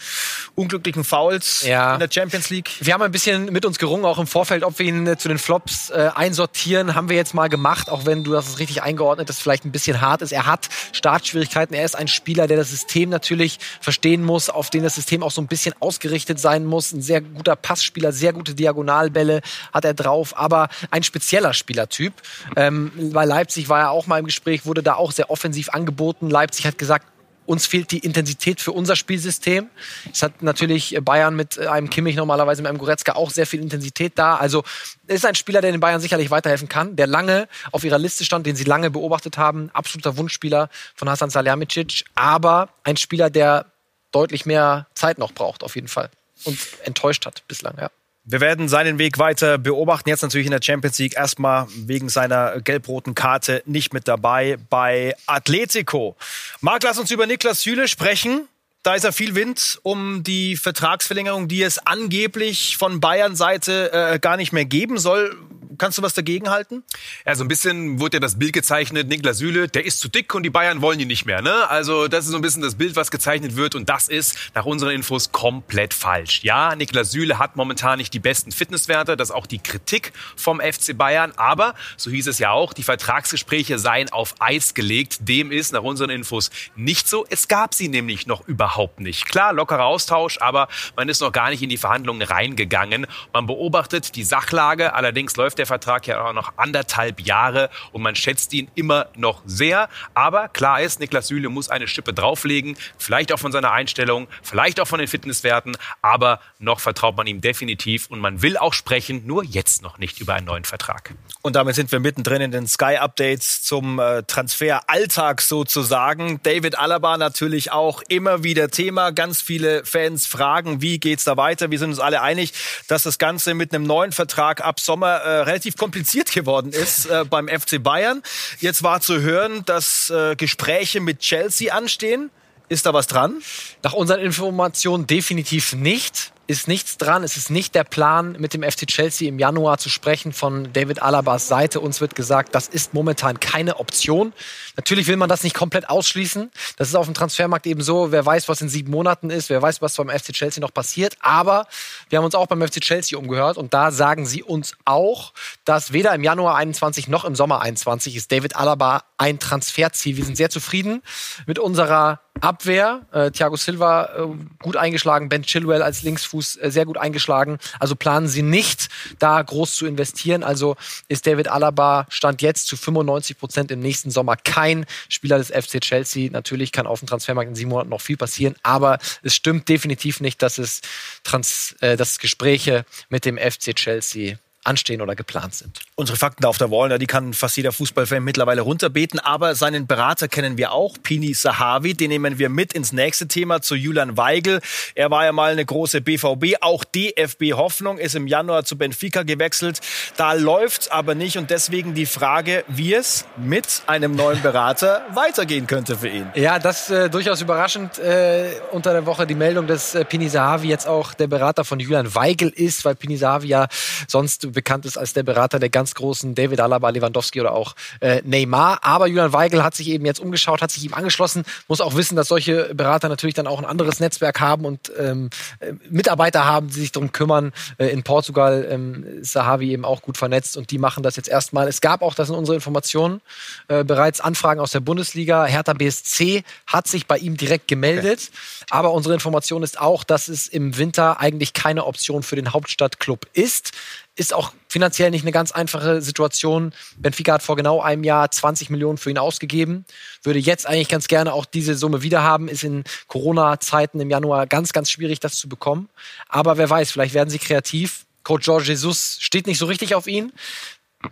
unglücklichen 0.54 1.04
Fouls 1.04 1.64
ja. 1.66 1.94
in 1.94 2.00
der 2.00 2.08
Champions 2.10 2.50
League. 2.50 2.70
Wir 2.80 2.94
haben 2.94 3.02
ein 3.02 3.12
bisschen 3.12 3.46
mit 3.52 3.64
uns 3.64 3.78
gerungen, 3.78 4.04
auch 4.04 4.18
im 4.18 4.26
Vorfeld, 4.26 4.62
ob 4.62 4.78
wir 4.78 4.86
ihn 4.86 5.06
äh, 5.06 5.18
zu 5.18 5.28
den 5.28 5.38
Flops 5.38 5.90
äh, 5.90 6.10
einsortieren. 6.14 6.94
Haben 6.94 7.08
wir 7.08 7.16
jetzt 7.16 7.34
mal 7.34 7.48
gemacht, 7.48 7.90
auch 7.90 8.06
wenn 8.06 8.24
du 8.24 8.32
das 8.32 8.58
richtig 8.58 8.82
eingeordnet, 8.82 9.28
das 9.28 9.40
vielleicht 9.40 9.64
ein 9.64 9.72
bisschen 9.72 10.00
hart 10.00 10.22
ist. 10.22 10.32
Er 10.32 10.46
hat 10.46 10.68
Startschwierigkeiten. 10.92 11.74
Er 11.74 11.84
ist 11.84 11.96
ein 11.96 12.08
Spieler, 12.08 12.46
der 12.46 12.56
das 12.56 12.70
System 12.70 13.10
natürlich 13.10 13.58
verstehen 13.80 14.24
muss, 14.24 14.48
auf 14.48 14.70
den 14.70 14.82
das 14.82 14.94
System 14.94 15.22
auch 15.22 15.30
so 15.30 15.40
ein 15.40 15.48
bisschen 15.48 15.74
ausgerichtet 15.80 16.38
sein 16.38 16.64
muss. 16.64 16.92
Ein 16.92 17.02
sehr 17.02 17.20
guter 17.20 17.56
Passspieler, 17.56 18.12
sehr 18.12 18.32
gute 18.32 18.54
Diagonalbälle 18.54 19.40
hat 19.72 19.84
er 19.84 19.94
drauf, 19.94 20.36
aber 20.36 20.68
ein 20.90 21.02
spezieller 21.02 21.52
Spielertyp. 21.52 22.12
Ähm, 22.56 22.92
bei 23.12 23.24
Leipzig 23.24 23.68
war 23.68 23.80
er 23.80 23.90
auch 23.90 24.06
mal 24.06 24.18
im 24.18 24.26
Gespräch, 24.26 24.66
wurde 24.66 24.82
da 24.82 24.94
auch 24.94 25.12
sehr 25.12 25.30
offen 25.30 25.47
offensiv 25.48 25.70
angeboten. 25.70 26.28
Leipzig 26.28 26.66
hat 26.66 26.76
gesagt, 26.76 27.06
uns 27.46 27.66
fehlt 27.66 27.90
die 27.92 28.00
Intensität 28.00 28.60
für 28.60 28.72
unser 28.72 28.94
Spielsystem. 28.94 29.70
Es 30.12 30.22
hat 30.22 30.42
natürlich 30.42 30.98
Bayern 31.00 31.34
mit 31.34 31.58
einem 31.58 31.88
Kimmich 31.88 32.14
normalerweise 32.14 32.60
mit 32.60 32.68
einem 32.68 32.76
Goretzka 32.76 33.12
auch 33.12 33.30
sehr 33.30 33.46
viel 33.46 33.62
Intensität 33.62 34.12
da. 34.16 34.36
Also 34.36 34.64
ist 35.06 35.24
ein 35.24 35.34
Spieler, 35.34 35.62
der 35.62 35.72
den 35.72 35.80
Bayern 35.80 36.02
sicherlich 36.02 36.30
weiterhelfen 36.30 36.68
kann, 36.68 36.96
der 36.96 37.06
lange 37.06 37.48
auf 37.72 37.84
ihrer 37.84 37.96
Liste 37.96 38.26
stand, 38.26 38.44
den 38.44 38.54
sie 38.54 38.64
lange 38.64 38.90
beobachtet 38.90 39.38
haben. 39.38 39.70
Absoluter 39.72 40.18
Wunschspieler 40.18 40.68
von 40.94 41.08
Hasan 41.08 41.30
Salihamidzic, 41.30 42.04
aber 42.14 42.68
ein 42.84 42.98
Spieler, 42.98 43.30
der 43.30 43.64
deutlich 44.12 44.44
mehr 44.44 44.86
Zeit 44.92 45.16
noch 45.16 45.32
braucht, 45.32 45.64
auf 45.64 45.74
jeden 45.74 45.88
Fall. 45.88 46.10
Und 46.44 46.58
enttäuscht 46.84 47.24
hat 47.24 47.48
bislang, 47.48 47.78
ja. 47.78 47.88
Wir 48.30 48.42
werden 48.42 48.68
seinen 48.68 48.98
Weg 48.98 49.18
weiter 49.18 49.56
beobachten. 49.56 50.10
Jetzt 50.10 50.20
natürlich 50.20 50.46
in 50.46 50.50
der 50.50 50.60
Champions 50.62 50.98
League 50.98 51.16
erstmal 51.16 51.66
wegen 51.74 52.10
seiner 52.10 52.60
gelb-roten 52.60 53.14
Karte 53.14 53.62
nicht 53.64 53.94
mit 53.94 54.06
dabei 54.06 54.58
bei 54.68 55.14
Atletico. 55.24 56.14
Marc, 56.60 56.82
lass 56.82 56.98
uns 56.98 57.10
über 57.10 57.26
Niklas 57.26 57.62
Süle 57.62 57.88
sprechen. 57.88 58.46
Da 58.82 58.94
ist 58.94 59.04
ja 59.04 59.12
viel 59.12 59.34
Wind 59.34 59.80
um 59.82 60.24
die 60.24 60.56
Vertragsverlängerung, 60.56 61.48
die 61.48 61.62
es 61.62 61.78
angeblich 61.78 62.76
von 62.76 63.00
Bayern 63.00 63.34
Seite 63.34 63.92
äh, 63.94 64.18
gar 64.18 64.36
nicht 64.36 64.52
mehr 64.52 64.66
geben 64.66 64.98
soll. 64.98 65.34
Kannst 65.78 65.98
du 65.98 66.02
was 66.02 66.14
dagegen 66.14 66.50
halten? 66.50 66.82
Ja, 67.24 67.34
so 67.34 67.44
ein 67.44 67.48
bisschen 67.48 68.00
wurde 68.00 68.16
ja 68.16 68.20
das 68.20 68.38
Bild 68.38 68.52
gezeichnet, 68.52 69.08
Niklas 69.08 69.38
Süle, 69.38 69.68
der 69.68 69.84
ist 69.84 70.00
zu 70.00 70.08
dick 70.08 70.34
und 70.34 70.42
die 70.42 70.50
Bayern 70.50 70.82
wollen 70.82 70.98
ihn 70.98 71.08
nicht 71.08 71.24
mehr. 71.24 71.40
Ne? 71.40 71.68
Also 71.70 72.08
das 72.08 72.24
ist 72.24 72.32
so 72.32 72.36
ein 72.36 72.42
bisschen 72.42 72.62
das 72.62 72.74
Bild, 72.74 72.96
was 72.96 73.10
gezeichnet 73.10 73.56
wird 73.56 73.74
und 73.74 73.88
das 73.88 74.08
ist 74.08 74.36
nach 74.54 74.66
unseren 74.66 74.90
Infos 74.90 75.30
komplett 75.30 75.94
falsch. 75.94 76.40
Ja, 76.42 76.74
Niklas 76.74 77.12
Süle 77.12 77.38
hat 77.38 77.56
momentan 77.56 77.98
nicht 77.98 78.12
die 78.12 78.18
besten 78.18 78.50
Fitnesswerte, 78.50 79.16
das 79.16 79.30
ist 79.30 79.34
auch 79.34 79.46
die 79.46 79.60
Kritik 79.60 80.12
vom 80.36 80.60
FC 80.60 80.96
Bayern, 80.96 81.32
aber 81.36 81.74
so 81.96 82.10
hieß 82.10 82.26
es 82.26 82.38
ja 82.38 82.50
auch, 82.50 82.72
die 82.72 82.82
Vertragsgespräche 82.82 83.78
seien 83.78 84.10
auf 84.10 84.34
Eis 84.40 84.74
gelegt. 84.74 85.28
Dem 85.28 85.52
ist 85.52 85.72
nach 85.72 85.82
unseren 85.82 86.10
Infos 86.10 86.50
nicht 86.74 87.08
so. 87.08 87.24
Es 87.30 87.46
gab 87.46 87.74
sie 87.74 87.88
nämlich 87.88 88.26
noch 88.26 88.46
überhaupt 88.48 89.00
nicht. 89.00 89.26
Klar, 89.26 89.52
lockerer 89.52 89.84
Austausch, 89.84 90.38
aber 90.40 90.68
man 90.96 91.08
ist 91.08 91.20
noch 91.20 91.32
gar 91.32 91.50
nicht 91.50 91.62
in 91.62 91.68
die 91.68 91.76
Verhandlungen 91.76 92.22
reingegangen. 92.22 93.06
Man 93.32 93.46
beobachtet 93.46 94.16
die 94.16 94.24
Sachlage, 94.24 94.94
allerdings 94.94 95.36
läuft 95.36 95.58
der 95.58 95.66
Vertrag 95.68 96.06
ja 96.08 96.24
auch 96.24 96.32
noch 96.32 96.54
anderthalb 96.56 97.20
Jahre 97.20 97.70
und 97.92 98.02
man 98.02 98.16
schätzt 98.16 98.52
ihn 98.52 98.68
immer 98.74 99.06
noch 99.14 99.42
sehr. 99.46 99.88
Aber 100.14 100.48
klar 100.48 100.80
ist, 100.80 100.98
Niklas 100.98 101.28
Süle 101.28 101.48
muss 101.48 101.68
eine 101.68 101.86
Schippe 101.86 102.12
drauflegen, 102.12 102.76
vielleicht 102.98 103.32
auch 103.32 103.38
von 103.38 103.52
seiner 103.52 103.70
Einstellung, 103.70 104.26
vielleicht 104.42 104.80
auch 104.80 104.88
von 104.88 104.98
den 104.98 105.06
Fitnesswerten, 105.08 105.76
aber 106.02 106.40
noch 106.58 106.80
vertraut 106.80 107.16
man 107.16 107.26
ihm 107.26 107.40
definitiv 107.40 108.08
und 108.08 108.18
man 108.18 108.42
will 108.42 108.56
auch 108.56 108.72
sprechen, 108.74 109.26
nur 109.26 109.44
jetzt 109.44 109.82
noch 109.82 109.98
nicht 109.98 110.20
über 110.20 110.34
einen 110.34 110.46
neuen 110.46 110.64
Vertrag. 110.64 111.14
Und 111.42 111.54
damit 111.54 111.76
sind 111.76 111.92
wir 111.92 112.00
mittendrin 112.00 112.42
in 112.42 112.50
den 112.50 112.66
Sky-Updates 112.66 113.62
zum 113.62 114.00
äh, 114.00 114.22
Transferalltag 114.24 115.40
sozusagen. 115.40 116.40
David 116.42 116.78
Alaba 116.78 117.16
natürlich 117.16 117.70
auch 117.70 118.02
immer 118.08 118.42
wieder 118.42 118.70
Thema. 118.70 119.12
Ganz 119.12 119.40
viele 119.40 119.84
Fans 119.84 120.26
fragen, 120.26 120.82
wie 120.82 120.98
geht's 120.98 121.24
da 121.24 121.36
weiter? 121.36 121.70
Wir 121.70 121.78
sind 121.78 121.90
uns 121.90 122.00
alle 122.00 122.22
einig, 122.22 122.52
dass 122.88 123.04
das 123.04 123.18
Ganze 123.18 123.54
mit 123.54 123.74
einem 123.74 123.84
neuen 123.84 124.12
Vertrag 124.12 124.64
ab 124.64 124.80
Sommer 124.80 125.22
äh, 125.22 125.40
relativ 125.58 125.76
kompliziert 125.76 126.30
geworden 126.30 126.72
ist 126.72 127.06
äh, 127.06 127.24
beim 127.28 127.48
FC 127.48 127.82
Bayern. 127.82 128.22
Jetzt 128.60 128.84
war 128.84 129.00
zu 129.00 129.20
hören, 129.20 129.64
dass 129.64 130.08
äh, 130.08 130.36
Gespräche 130.36 131.00
mit 131.00 131.18
Chelsea 131.18 131.74
anstehen. 131.74 132.30
Ist 132.68 132.86
da 132.86 132.94
was 132.94 133.08
dran? 133.08 133.42
Nach 133.82 133.92
unseren 133.92 134.20
Informationen 134.20 135.08
definitiv 135.08 135.72
nicht 135.72 136.32
ist 136.48 136.66
nichts 136.66 136.96
dran. 136.96 137.22
Es 137.22 137.36
ist 137.36 137.50
nicht 137.50 137.74
der 137.74 137.84
Plan, 137.84 138.34
mit 138.38 138.54
dem 138.54 138.62
FC 138.62 138.86
Chelsea 138.86 139.28
im 139.28 139.38
Januar 139.38 139.76
zu 139.76 139.90
sprechen 139.90 140.32
von 140.32 140.72
David 140.72 141.02
Alabas 141.02 141.46
Seite. 141.46 141.78
Uns 141.78 142.00
wird 142.00 142.14
gesagt, 142.14 142.54
das 142.54 142.68
ist 142.68 142.94
momentan 142.94 143.38
keine 143.38 143.76
Option. 143.76 144.32
Natürlich 144.74 145.06
will 145.08 145.18
man 145.18 145.28
das 145.28 145.44
nicht 145.44 145.54
komplett 145.54 145.90
ausschließen. 145.90 146.50
Das 146.78 146.88
ist 146.88 146.94
auf 146.94 147.04
dem 147.04 147.12
Transfermarkt 147.12 147.66
eben 147.66 147.82
so. 147.82 148.12
Wer 148.12 148.24
weiß, 148.24 148.48
was 148.48 148.62
in 148.62 148.70
sieben 148.70 148.90
Monaten 148.90 149.28
ist. 149.28 149.50
Wer 149.50 149.60
weiß, 149.60 149.82
was 149.82 149.94
beim 149.96 150.08
FC 150.08 150.32
Chelsea 150.32 150.62
noch 150.62 150.72
passiert. 150.72 151.16
Aber 151.20 151.66
wir 152.08 152.16
haben 152.16 152.24
uns 152.24 152.34
auch 152.34 152.46
beim 152.46 152.66
FC 152.66 152.80
Chelsea 152.80 153.18
umgehört 153.18 153.58
und 153.58 153.74
da 153.74 153.90
sagen 153.90 154.24
sie 154.24 154.42
uns 154.42 154.72
auch, 154.86 155.34
dass 155.66 155.92
weder 155.92 156.14
im 156.14 156.24
Januar 156.24 156.56
21 156.56 157.08
noch 157.08 157.26
im 157.26 157.34
Sommer 157.34 157.60
21 157.60 158.16
ist 158.16 158.32
David 158.32 158.56
Alaba 158.56 159.04
ein 159.18 159.38
Transferziel. 159.38 160.16
Wir 160.16 160.24
sind 160.24 160.38
sehr 160.38 160.48
zufrieden 160.48 161.02
mit 161.46 161.58
unserer 161.58 162.20
Abwehr. 162.40 163.06
Äh, 163.12 163.30
Thiago 163.30 163.56
Silva 163.56 164.10
äh, 164.16 164.62
gut 164.62 164.76
eingeschlagen, 164.76 165.28
Ben 165.28 165.42
Chilwell 165.42 165.82
als 165.82 166.02
Linksfuß 166.02 166.56
äh, 166.56 166.70
sehr 166.70 166.84
gut 166.84 166.98
eingeschlagen. 166.98 167.58
Also 167.78 167.96
planen 167.96 168.28
sie 168.28 168.42
nicht, 168.42 168.88
da 169.18 169.40
groß 169.42 169.74
zu 169.74 169.86
investieren. 169.86 170.42
Also 170.42 170.76
ist 171.08 171.26
David 171.26 171.48
Alaba 171.48 172.06
Stand 172.08 172.42
jetzt 172.42 172.66
zu 172.66 172.76
95 172.76 173.38
Prozent 173.38 173.70
im 173.70 173.80
nächsten 173.80 174.10
Sommer 174.10 174.36
kein 174.36 174.86
Spieler 175.08 175.38
des 175.38 175.48
FC 175.48 175.80
Chelsea. 175.80 176.30
Natürlich 176.30 176.72
kann 176.72 176.86
auf 176.86 177.00
dem 177.00 177.08
Transfermarkt 177.08 177.48
in 177.48 177.54
sieben 177.54 177.70
Monaten 177.70 177.90
noch 177.90 178.00
viel 178.00 178.16
passieren, 178.16 178.54
aber 178.62 178.98
es 179.22 179.34
stimmt 179.34 179.68
definitiv 179.68 180.20
nicht, 180.20 180.42
dass 180.42 180.58
es, 180.58 180.80
Trans 181.24 181.76
äh, 181.80 181.96
dass 181.96 182.12
es 182.12 182.18
Gespräche 182.18 182.84
mit 183.08 183.24
dem 183.24 183.38
FC 183.38 183.74
Chelsea 183.74 184.38
anstehen 184.64 185.00
oder 185.00 185.14
geplant 185.14 185.54
sind. 185.54 185.80
Unsere 185.94 186.18
Fakten 186.18 186.44
auf 186.44 186.58
der 186.58 186.70
Wall, 186.70 186.98
die 186.98 187.06
kann 187.06 187.32
fast 187.32 187.56
jeder 187.56 187.72
Fußballfan 187.72 188.22
mittlerweile 188.22 188.60
runterbeten, 188.62 189.18
aber 189.18 189.54
seinen 189.54 189.86
Berater 189.86 190.28
kennen 190.28 190.58
wir 190.58 190.72
auch, 190.72 190.96
Pini 191.02 191.32
Sahavi, 191.32 191.94
den 191.94 192.10
nehmen 192.10 192.38
wir 192.38 192.48
mit 192.48 192.72
ins 192.72 192.92
nächste 192.92 193.28
Thema 193.28 193.62
zu 193.62 193.74
Julian 193.74 194.16
Weigel. 194.16 194.60
Er 194.94 195.10
war 195.10 195.24
ja 195.24 195.32
mal 195.32 195.52
eine 195.52 195.64
große 195.64 196.00
BVB, 196.00 196.56
auch 196.60 196.84
DFB 196.84 197.52
Hoffnung, 197.54 197.98
ist 197.98 198.14
im 198.14 198.26
Januar 198.26 198.64
zu 198.64 198.76
Benfica 198.76 199.22
gewechselt. 199.22 199.80
Da 200.16 200.34
läuft's 200.34 200.88
aber 200.88 201.14
nicht 201.14 201.38
und 201.38 201.50
deswegen 201.50 201.94
die 201.94 202.06
Frage, 202.06 202.64
wie 202.68 202.94
es 202.94 203.24
mit 203.36 203.82
einem 203.86 204.14
neuen 204.14 204.42
Berater 204.42 205.06
weitergehen 205.14 205.66
könnte 205.66 205.96
für 205.96 206.08
ihn. 206.08 206.26
Ja, 206.34 206.58
das 206.58 206.90
äh, 206.90 207.08
durchaus 207.08 207.40
überraschend 207.40 207.98
äh, 207.98 208.50
unter 208.72 208.92
der 208.92 209.06
Woche 209.06 209.26
die 209.26 209.34
Meldung, 209.34 209.66
dass 209.66 209.94
äh, 209.94 210.04
Pini 210.04 210.28
Sahavi 210.28 210.68
jetzt 210.68 210.86
auch 210.86 211.14
der 211.14 211.26
Berater 211.26 211.64
von 211.64 211.80
Julian 211.80 212.14
Weigel 212.14 212.50
ist, 212.50 212.84
weil 212.84 212.94
Pini 212.94 213.16
Sahavi 213.16 213.48
ja 213.48 213.68
sonst 214.06 214.54
bekannt 214.58 214.84
ist 214.86 214.98
als 214.98 215.12
der 215.12 215.22
Berater 215.22 215.60
der 215.60 215.68
ganz 215.68 215.94
großen 215.94 216.34
David 216.34 216.58
Alaba, 216.58 216.90
Lewandowski 216.90 217.40
oder 217.40 217.52
auch 217.52 217.76
äh, 218.00 218.22
Neymar. 218.24 218.80
Aber 218.82 219.06
Julian 219.06 219.32
Weigel 219.32 219.62
hat 219.62 219.76
sich 219.76 219.86
eben 219.88 220.04
jetzt 220.04 220.18
umgeschaut, 220.18 220.62
hat 220.62 220.72
sich 220.72 220.84
ihm 220.84 220.94
angeschlossen, 220.94 221.44
muss 221.68 221.80
auch 221.80 221.94
wissen, 221.94 222.16
dass 222.16 222.26
solche 222.26 222.74
Berater 222.74 223.08
natürlich 223.08 223.36
dann 223.36 223.46
auch 223.46 223.60
ein 223.60 223.64
anderes 223.64 224.00
Netzwerk 224.00 224.40
haben 224.40 224.64
und 224.64 224.90
ähm, 224.98 225.30
äh, 225.60 225.74
Mitarbeiter 225.88 226.44
haben, 226.44 226.66
die 226.66 226.80
sich 226.80 226.90
darum 226.90 227.12
kümmern. 227.12 227.52
Äh, 227.78 227.86
in 227.90 228.02
Portugal 228.02 228.66
ähm, 228.68 229.04
ist 229.20 229.30
Sahavi 229.30 229.70
eben 229.70 229.84
auch 229.84 230.02
gut 230.02 230.16
vernetzt 230.16 230.56
und 230.56 230.72
die 230.72 230.78
machen 230.78 231.04
das 231.04 231.14
jetzt 231.14 231.28
erstmal. 231.28 231.68
Es 231.68 231.80
gab 231.80 232.02
auch, 232.02 232.14
das 232.14 232.26
sind 232.26 232.36
unsere 232.36 232.56
Informationen, 232.56 233.20
äh, 233.68 233.84
bereits 233.84 234.20
Anfragen 234.20 234.58
aus 234.58 234.72
der 234.72 234.80
Bundesliga. 234.80 235.44
Hertha 235.44 235.72
BSC 235.72 236.42
hat 236.66 236.88
sich 236.88 237.06
bei 237.06 237.18
ihm 237.18 237.36
direkt 237.36 237.68
gemeldet. 237.68 238.30
Okay. 238.32 238.66
Aber 238.70 238.92
unsere 238.92 239.14
Information 239.14 239.62
ist 239.62 239.80
auch, 239.80 240.02
dass 240.02 240.26
es 240.26 240.48
im 240.48 240.76
Winter 240.78 241.20
eigentlich 241.20 241.52
keine 241.52 241.86
Option 241.86 242.24
für 242.24 242.34
den 242.34 242.52
Hauptstadtclub 242.52 243.28
ist 243.34 243.70
ist 244.18 244.34
auch 244.34 244.52
finanziell 244.68 245.10
nicht 245.10 245.22
eine 245.22 245.32
ganz 245.32 245.52
einfache 245.52 246.02
Situation. 246.02 246.72
Benfica 246.96 247.34
hat 247.34 247.42
vor 247.42 247.56
genau 247.56 247.80
einem 247.80 248.02
Jahr 248.02 248.30
20 248.30 248.68
Millionen 248.68 248.98
für 248.98 249.10
ihn 249.10 249.18
ausgegeben, 249.18 249.84
würde 250.22 250.40
jetzt 250.40 250.66
eigentlich 250.66 250.88
ganz 250.88 251.06
gerne 251.06 251.32
auch 251.32 251.46
diese 251.46 251.76
Summe 251.76 252.02
wieder 252.02 252.22
haben. 252.22 252.48
Ist 252.48 252.64
in 252.64 252.84
Corona-Zeiten 253.06 254.00
im 254.00 254.10
Januar 254.10 254.46
ganz, 254.46 254.72
ganz 254.72 254.90
schwierig, 254.90 255.20
das 255.20 255.36
zu 255.36 255.48
bekommen. 255.48 255.88
Aber 256.28 256.58
wer 256.58 256.68
weiß, 256.68 256.90
vielleicht 256.90 257.14
werden 257.14 257.30
sie 257.30 257.38
kreativ. 257.38 258.06
Coach 258.24 258.44
George 258.44 258.64
Jesus 258.66 259.18
steht 259.20 259.46
nicht 259.46 259.58
so 259.58 259.66
richtig 259.66 259.94
auf 259.94 260.06
ihn. 260.08 260.32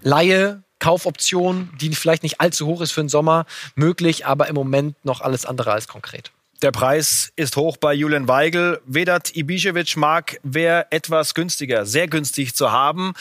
Laie, 0.03 0.63
Kaufoption, 0.81 1.71
die 1.81 1.95
vielleicht 1.95 2.25
nicht 2.25 2.41
allzu 2.41 2.67
hoch 2.67 2.81
ist 2.81 2.93
für 2.93 3.03
den 3.03 3.09
Sommer, 3.09 3.47
möglich, 3.77 4.27
aber 4.27 4.49
im 4.49 4.57
Moment 4.57 5.03
noch 5.05 5.21
alles 5.21 5.47
andere 5.47 5.73
als 5.73 5.87
konkret. 5.87 6.33
Der 6.63 6.73
Preis 6.73 7.33
ist 7.37 7.57
hoch 7.57 7.77
bei 7.77 7.93
Julian 7.93 8.29
Weigel. 8.29 8.81
Vedat 8.87 9.29
Ibišević 9.35 9.99
mag 9.99 10.41
wer 10.43 10.87
etwas 10.91 11.35
günstiger, 11.35 11.85
sehr 11.85 12.09
günstig 12.09 12.55
zu 12.55 12.73
haben. 12.73 13.13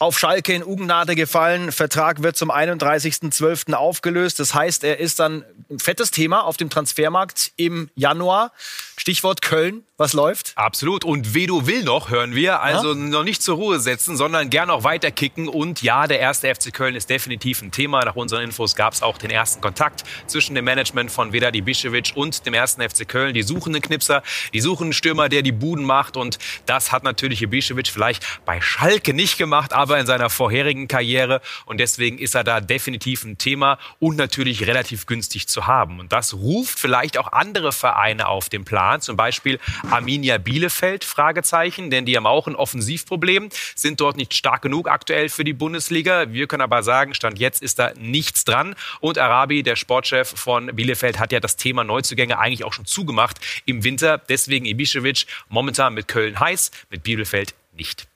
Auf 0.00 0.16
Schalke 0.16 0.52
in 0.52 0.62
Ugnade 0.64 1.16
gefallen. 1.16 1.72
Vertrag 1.72 2.22
wird 2.22 2.36
zum 2.36 2.52
31.12. 2.52 3.74
aufgelöst. 3.74 4.38
Das 4.38 4.54
heißt, 4.54 4.84
er 4.84 5.00
ist 5.00 5.18
dann 5.18 5.44
ein 5.68 5.80
fettes 5.80 6.12
Thema 6.12 6.44
auf 6.44 6.56
dem 6.56 6.70
Transfermarkt 6.70 7.50
im 7.56 7.90
Januar. 7.96 8.52
Stichwort 8.96 9.42
Köln. 9.42 9.82
Was 9.96 10.12
läuft? 10.12 10.52
Absolut. 10.54 11.04
Und 11.04 11.34
Vedo 11.34 11.66
will 11.66 11.82
noch, 11.82 12.10
hören 12.10 12.32
wir. 12.32 12.60
Also 12.62 12.90
ja? 12.90 12.94
noch 12.94 13.24
nicht 13.24 13.42
zur 13.42 13.56
Ruhe 13.56 13.80
setzen, 13.80 14.16
sondern 14.16 14.48
gern 14.48 14.70
auch 14.70 14.84
weiter 14.84 15.10
kicken. 15.10 15.48
Und 15.48 15.82
ja, 15.82 16.06
der 16.06 16.20
erste 16.20 16.54
FC 16.54 16.72
Köln 16.72 16.94
ist 16.94 17.10
definitiv 17.10 17.62
ein 17.62 17.72
Thema. 17.72 18.04
Nach 18.04 18.14
unseren 18.14 18.44
Infos 18.44 18.76
gab 18.76 18.92
es 18.92 19.02
auch 19.02 19.18
den 19.18 19.30
ersten 19.30 19.60
Kontakt 19.60 20.04
zwischen 20.28 20.54
dem 20.54 20.64
Management 20.64 21.10
von 21.10 21.32
Vedat 21.32 21.54
Ibišević 21.54 22.14
und 22.14 22.46
dem 22.46 22.54
ersten 22.54 22.88
FC 22.88 23.08
Köln. 23.08 23.34
Die 23.34 23.42
suchen 23.42 23.74
einen 23.74 23.82
Knipser, 23.82 24.22
die 24.54 24.60
suchen 24.60 24.84
einen 24.84 24.92
Stürmer, 24.92 25.28
der 25.28 25.42
die 25.42 25.50
Buden 25.50 25.84
macht. 25.84 26.16
Und 26.16 26.38
das 26.66 26.92
hat 26.92 27.02
natürlich 27.02 27.42
Ibišević 27.42 27.90
vielleicht 27.90 28.24
bei 28.44 28.60
Schalke 28.60 29.14
nicht 29.14 29.36
gemacht, 29.36 29.72
aber 29.72 29.87
in 29.96 30.06
seiner 30.06 30.28
vorherigen 30.28 30.88
Karriere. 30.88 31.40
Und 31.64 31.78
deswegen 31.78 32.18
ist 32.18 32.34
er 32.34 32.44
da 32.44 32.60
definitiv 32.60 33.24
ein 33.24 33.38
Thema 33.38 33.78
und 33.98 34.16
natürlich 34.16 34.66
relativ 34.66 35.06
günstig 35.06 35.48
zu 35.48 35.66
haben. 35.66 36.00
Und 36.00 36.12
das 36.12 36.34
ruft 36.34 36.78
vielleicht 36.78 37.16
auch 37.16 37.32
andere 37.32 37.72
Vereine 37.72 38.28
auf 38.28 38.48
den 38.48 38.64
Plan. 38.64 39.00
Zum 39.00 39.16
Beispiel 39.16 39.58
Arminia 39.90 40.38
Bielefeld? 40.38 41.04
Fragezeichen, 41.04 41.90
denn 41.90 42.04
die 42.04 42.16
haben 42.16 42.26
auch 42.26 42.46
ein 42.46 42.56
Offensivproblem, 42.56 43.48
sind 43.74 44.00
dort 44.00 44.16
nicht 44.16 44.34
stark 44.34 44.62
genug 44.62 44.88
aktuell 44.88 45.28
für 45.28 45.44
die 45.44 45.52
Bundesliga. 45.52 46.32
Wir 46.32 46.46
können 46.46 46.62
aber 46.62 46.82
sagen, 46.82 47.14
Stand 47.14 47.38
jetzt 47.38 47.62
ist 47.62 47.78
da 47.78 47.92
nichts 47.98 48.44
dran. 48.44 48.74
Und 49.00 49.18
Arabi, 49.18 49.62
der 49.62 49.76
Sportchef 49.76 50.28
von 50.28 50.74
Bielefeld, 50.74 51.18
hat 51.18 51.32
ja 51.32 51.40
das 51.40 51.56
Thema 51.56 51.84
Neuzugänge 51.84 52.38
eigentlich 52.38 52.64
auch 52.64 52.72
schon 52.72 52.86
zugemacht 52.86 53.38
im 53.64 53.84
Winter. 53.84 54.18
Deswegen 54.18 54.66
Ibišević 54.66 55.26
momentan 55.48 55.94
mit 55.94 56.08
Köln 56.08 56.38
heiß, 56.38 56.70
mit 56.90 57.02
Bielefeld 57.02 57.54
nicht. 57.72 58.06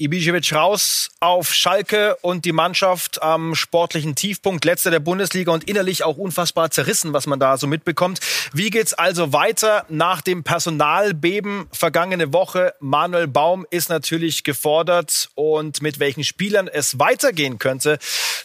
Ibišević 0.00 0.54
raus 0.54 1.10
auf 1.18 1.52
Schalke 1.52 2.14
und 2.22 2.44
die 2.44 2.52
Mannschaft 2.52 3.20
am 3.20 3.56
sportlichen 3.56 4.14
Tiefpunkt, 4.14 4.64
letzter 4.64 4.92
der 4.92 5.00
Bundesliga 5.00 5.50
und 5.50 5.64
innerlich 5.64 6.04
auch 6.04 6.16
unfassbar 6.16 6.70
zerrissen, 6.70 7.12
was 7.12 7.26
man 7.26 7.40
da 7.40 7.58
so 7.58 7.66
mitbekommt. 7.66 8.20
Wie 8.52 8.70
geht's 8.70 8.94
also 8.94 9.32
weiter 9.32 9.84
nach 9.88 10.20
dem 10.20 10.44
Personalbeben 10.44 11.66
vergangene 11.72 12.32
Woche? 12.32 12.74
Manuel 12.78 13.26
Baum 13.26 13.66
ist 13.70 13.88
natürlich 13.88 14.44
gefordert 14.44 15.30
und 15.34 15.82
mit 15.82 15.98
welchen 15.98 16.22
Spielern 16.22 16.68
es 16.68 17.00
weitergehen 17.00 17.58
könnte, 17.58 17.98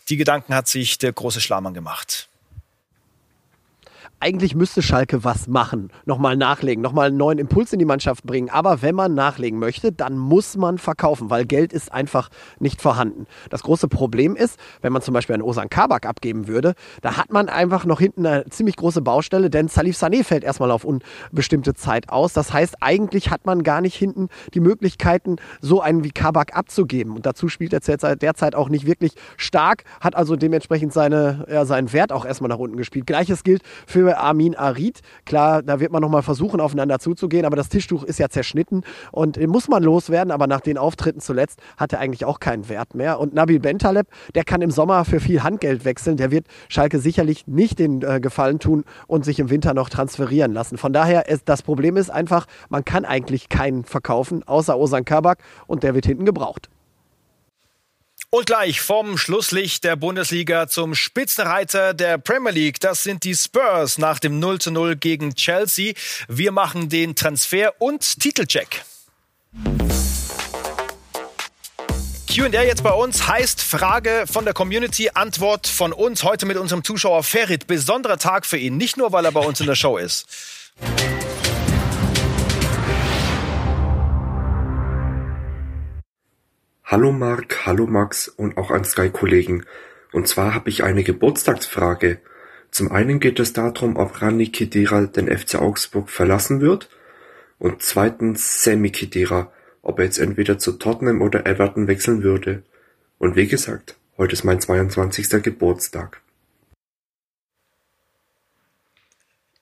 die 0.10 0.18
Gedanken 0.18 0.56
hat 0.56 0.68
sich 0.68 0.98
der 0.98 1.14
große 1.14 1.40
Schlamann 1.40 1.76
gemacht 1.76 2.30
eigentlich 4.24 4.56
müsste 4.56 4.82
Schalke 4.82 5.26
was 5.26 5.50
machen. 5.50 5.90
Nochmal 6.06 6.38
nachlegen, 6.38 6.82
nochmal 6.82 7.08
einen 7.08 7.18
neuen 7.18 7.40
Impuls 7.40 7.74
in 7.74 7.80
die 7.80 7.86
Mannschaft 7.86 8.24
bringen. 8.24 8.50
Aber 8.50 8.82
wenn 8.82 8.96
man 8.96 9.14
nachlegen 9.14 9.60
möchte, 9.60 9.92
dann 9.92 10.18
muss 10.18 10.56
man 10.56 10.78
verkaufen, 10.78 11.30
weil 11.30 11.46
Geld 11.46 11.74
ist 11.74 11.92
einfach 11.92 12.30
nicht 12.58 12.82
vorhanden. 12.82 13.26
Das 13.50 13.64
große 13.64 13.90
Problem 13.90 14.38
ist, 14.38 14.58
wenn 14.82 14.94
man 14.94 15.02
zum 15.02 15.14
Beispiel 15.14 15.34
einen 15.34 15.44
Osan 15.44 15.70
Kabak 15.70 16.06
abgeben 16.06 16.48
würde, 16.48 16.74
da 17.02 17.18
hat 17.18 17.34
man 17.34 17.50
einfach 17.50 17.84
noch 17.84 18.00
hinten 18.00 18.26
eine 18.26 18.46
ziemlich 18.46 18.78
große 18.78 19.02
Baustelle, 19.02 19.50
denn 19.50 19.68
Salif 19.68 19.98
Sané 19.98 20.24
fällt 20.24 20.46
erstmal 20.46 20.72
auf 20.72 20.86
unbestimmte 20.86 21.74
Zeit 21.74 22.08
aus. 22.08 22.32
Das 22.32 22.54
heißt, 22.54 22.78
eigentlich 22.80 23.30
hat 23.30 23.46
man 23.46 23.62
gar 23.64 23.82
nicht 23.82 23.96
hinten 23.96 24.30
die 24.54 24.62
Möglichkeiten, 24.62 25.36
so 25.60 25.82
einen 25.82 26.06
wie 26.06 26.12
Kabak 26.12 26.56
abzugeben. 26.56 27.14
Und 27.18 27.26
dazu 27.26 27.50
spielt 27.50 27.74
er 27.74 28.16
derzeit 28.16 28.56
auch 28.56 28.70
nicht 28.70 28.86
wirklich 28.86 29.16
stark, 29.36 29.84
hat 30.00 30.16
also 30.16 30.38
dementsprechend 30.38 30.94
seine, 30.94 31.46
ja, 31.52 31.66
seinen 31.66 31.92
Wert 31.92 32.14
auch 32.14 32.24
erstmal 32.24 32.48
nach 32.48 32.58
unten 32.58 32.78
gespielt. 32.78 33.06
Gleiches 33.06 33.44
gilt 33.44 33.64
für 33.86 34.13
Junge 34.14 34.20
Armin 34.20 34.56
Arid. 34.56 35.02
Klar, 35.26 35.64
da 35.64 35.80
wird 35.80 35.92
man 35.92 36.02
nochmal 36.02 36.22
versuchen, 36.22 36.60
aufeinander 36.62 37.00
zuzugehen, 37.00 37.46
aber 37.46 37.56
das 37.56 37.70
Tischtuch 37.70 38.04
ist 38.04 38.20
ja 38.20 38.30
zerschnitten 38.30 38.84
und 39.12 39.38
den 39.38 39.50
muss 39.50 39.68
man 39.68 39.84
loswerden, 39.84 40.32
aber 40.32 40.48
nach 40.48 40.62
den 40.62 40.78
Auftritten 40.78 41.20
zuletzt 41.20 41.60
hat 41.78 41.94
er 41.94 42.00
eigentlich 42.00 42.26
auch 42.26 42.40
keinen 42.40 42.70
Wert 42.70 42.96
mehr. 42.96 43.20
Und 43.20 43.34
Nabil 43.34 43.60
Bentaleb, 43.60 44.08
der 44.36 44.44
kann 44.44 44.62
im 44.62 44.72
Sommer 44.72 45.06
für 45.06 45.20
viel 45.20 45.44
Handgeld 45.44 45.86
wechseln, 45.86 46.18
der 46.18 46.32
wird 46.32 46.46
Schalke 46.70 47.00
sicherlich 47.00 47.48
nicht 47.48 47.80
den 47.80 48.02
äh, 48.04 48.20
Gefallen 48.20 48.60
tun 48.60 48.84
und 49.08 49.26
sich 49.26 49.40
im 49.40 49.50
Winter 49.50 49.74
noch 49.74 49.90
transferieren 49.90 50.54
lassen. 50.54 50.78
Von 50.78 50.94
daher, 50.94 51.28
ist, 51.28 51.50
das 51.50 51.62
Problem 51.62 51.98
ist 51.98 52.10
einfach, 52.10 52.46
man 52.70 52.86
kann 52.86 53.06
eigentlich 53.06 53.50
keinen 53.50 53.84
verkaufen, 53.84 54.44
außer 54.44 54.78
Osan 54.78 55.06
Kabak 55.06 55.40
und 55.68 55.84
der 55.84 55.96
wird 55.96 56.06
hinten 56.06 56.26
gebraucht. 56.26 56.70
Und 58.34 58.48
gleich 58.48 58.82
vom 58.82 59.20
Schlusslicht 59.20 59.84
der 59.84 59.96
Bundesliga 59.96 60.68
zum 60.68 60.96
Spitzenreiter 60.96 61.94
der 61.94 62.18
Premier 62.18 62.50
League. 62.52 62.80
Das 62.80 63.04
sind 63.04 63.26
die 63.26 63.36
Spurs 63.36 64.00
nach 64.00 64.18
dem 64.18 64.40
0 64.40 64.58
zu 64.58 64.72
0 64.72 64.96
gegen 64.96 65.36
Chelsea. 65.36 65.94
Wir 66.28 66.52
machen 66.52 66.90
den 66.90 67.14
Transfer- 67.14 67.76
und 67.78 68.20
Titelcheck. 68.20 68.86
Q&A 72.28 72.64
jetzt 72.64 72.82
bei 72.82 72.90
uns 72.90 73.28
heißt 73.28 73.62
Frage 73.62 74.24
von 74.26 74.46
der 74.46 74.56
Community, 74.56 75.12
Antwort 75.14 75.68
von 75.68 75.94
uns. 75.94 76.24
Heute 76.24 76.48
mit 76.48 76.58
unserem 76.58 76.84
Zuschauer 76.84 77.22
Ferit. 77.22 77.68
Besonderer 77.68 78.18
Tag 78.18 78.48
für 78.48 78.58
ihn. 78.58 78.78
Nicht 78.78 78.98
nur, 78.98 79.12
weil 79.12 79.26
er 79.26 79.32
bei 79.32 79.42
uns 79.42 79.60
in 79.60 79.68
der 79.68 79.76
Show 79.76 79.98
ist. 79.98 80.26
Hallo 86.94 87.12
Marc, 87.12 87.66
hallo 87.66 87.88
Max 87.88 88.28
und 88.28 88.56
auch 88.56 88.70
an 88.70 88.84
Sky-Kollegen. 88.84 89.66
Und 90.12 90.28
zwar 90.28 90.54
habe 90.54 90.70
ich 90.70 90.84
eine 90.84 91.04
Geburtstagsfrage. 91.04 92.20
Zum 92.70 92.92
einen 92.92 93.20
geht 93.20 93.40
es 93.40 93.52
darum, 93.52 93.96
ob 93.96 94.22
Rani 94.22 94.50
Khedira 94.50 95.08
den 95.08 95.28
FC 95.28 95.56
Augsburg 95.56 96.12
verlassen 96.12 96.62
wird. 96.62 96.92
Und 97.58 97.82
zweitens 97.82 98.64
Sammy 98.64 98.92
Khedira, 98.92 99.52
ob 99.82 99.98
er 99.98 100.06
jetzt 100.06 100.20
entweder 100.20 100.60
zu 100.60 100.74
Tottenham 100.74 101.24
oder 101.24 101.48
Everton 101.48 101.88
wechseln 101.88 102.22
würde. 102.22 102.62
Und 103.18 103.36
wie 103.36 103.48
gesagt, 103.48 103.98
heute 104.20 104.34
ist 104.34 104.44
mein 104.44 104.62
22. 104.62 105.42
Geburtstag. 105.42 106.22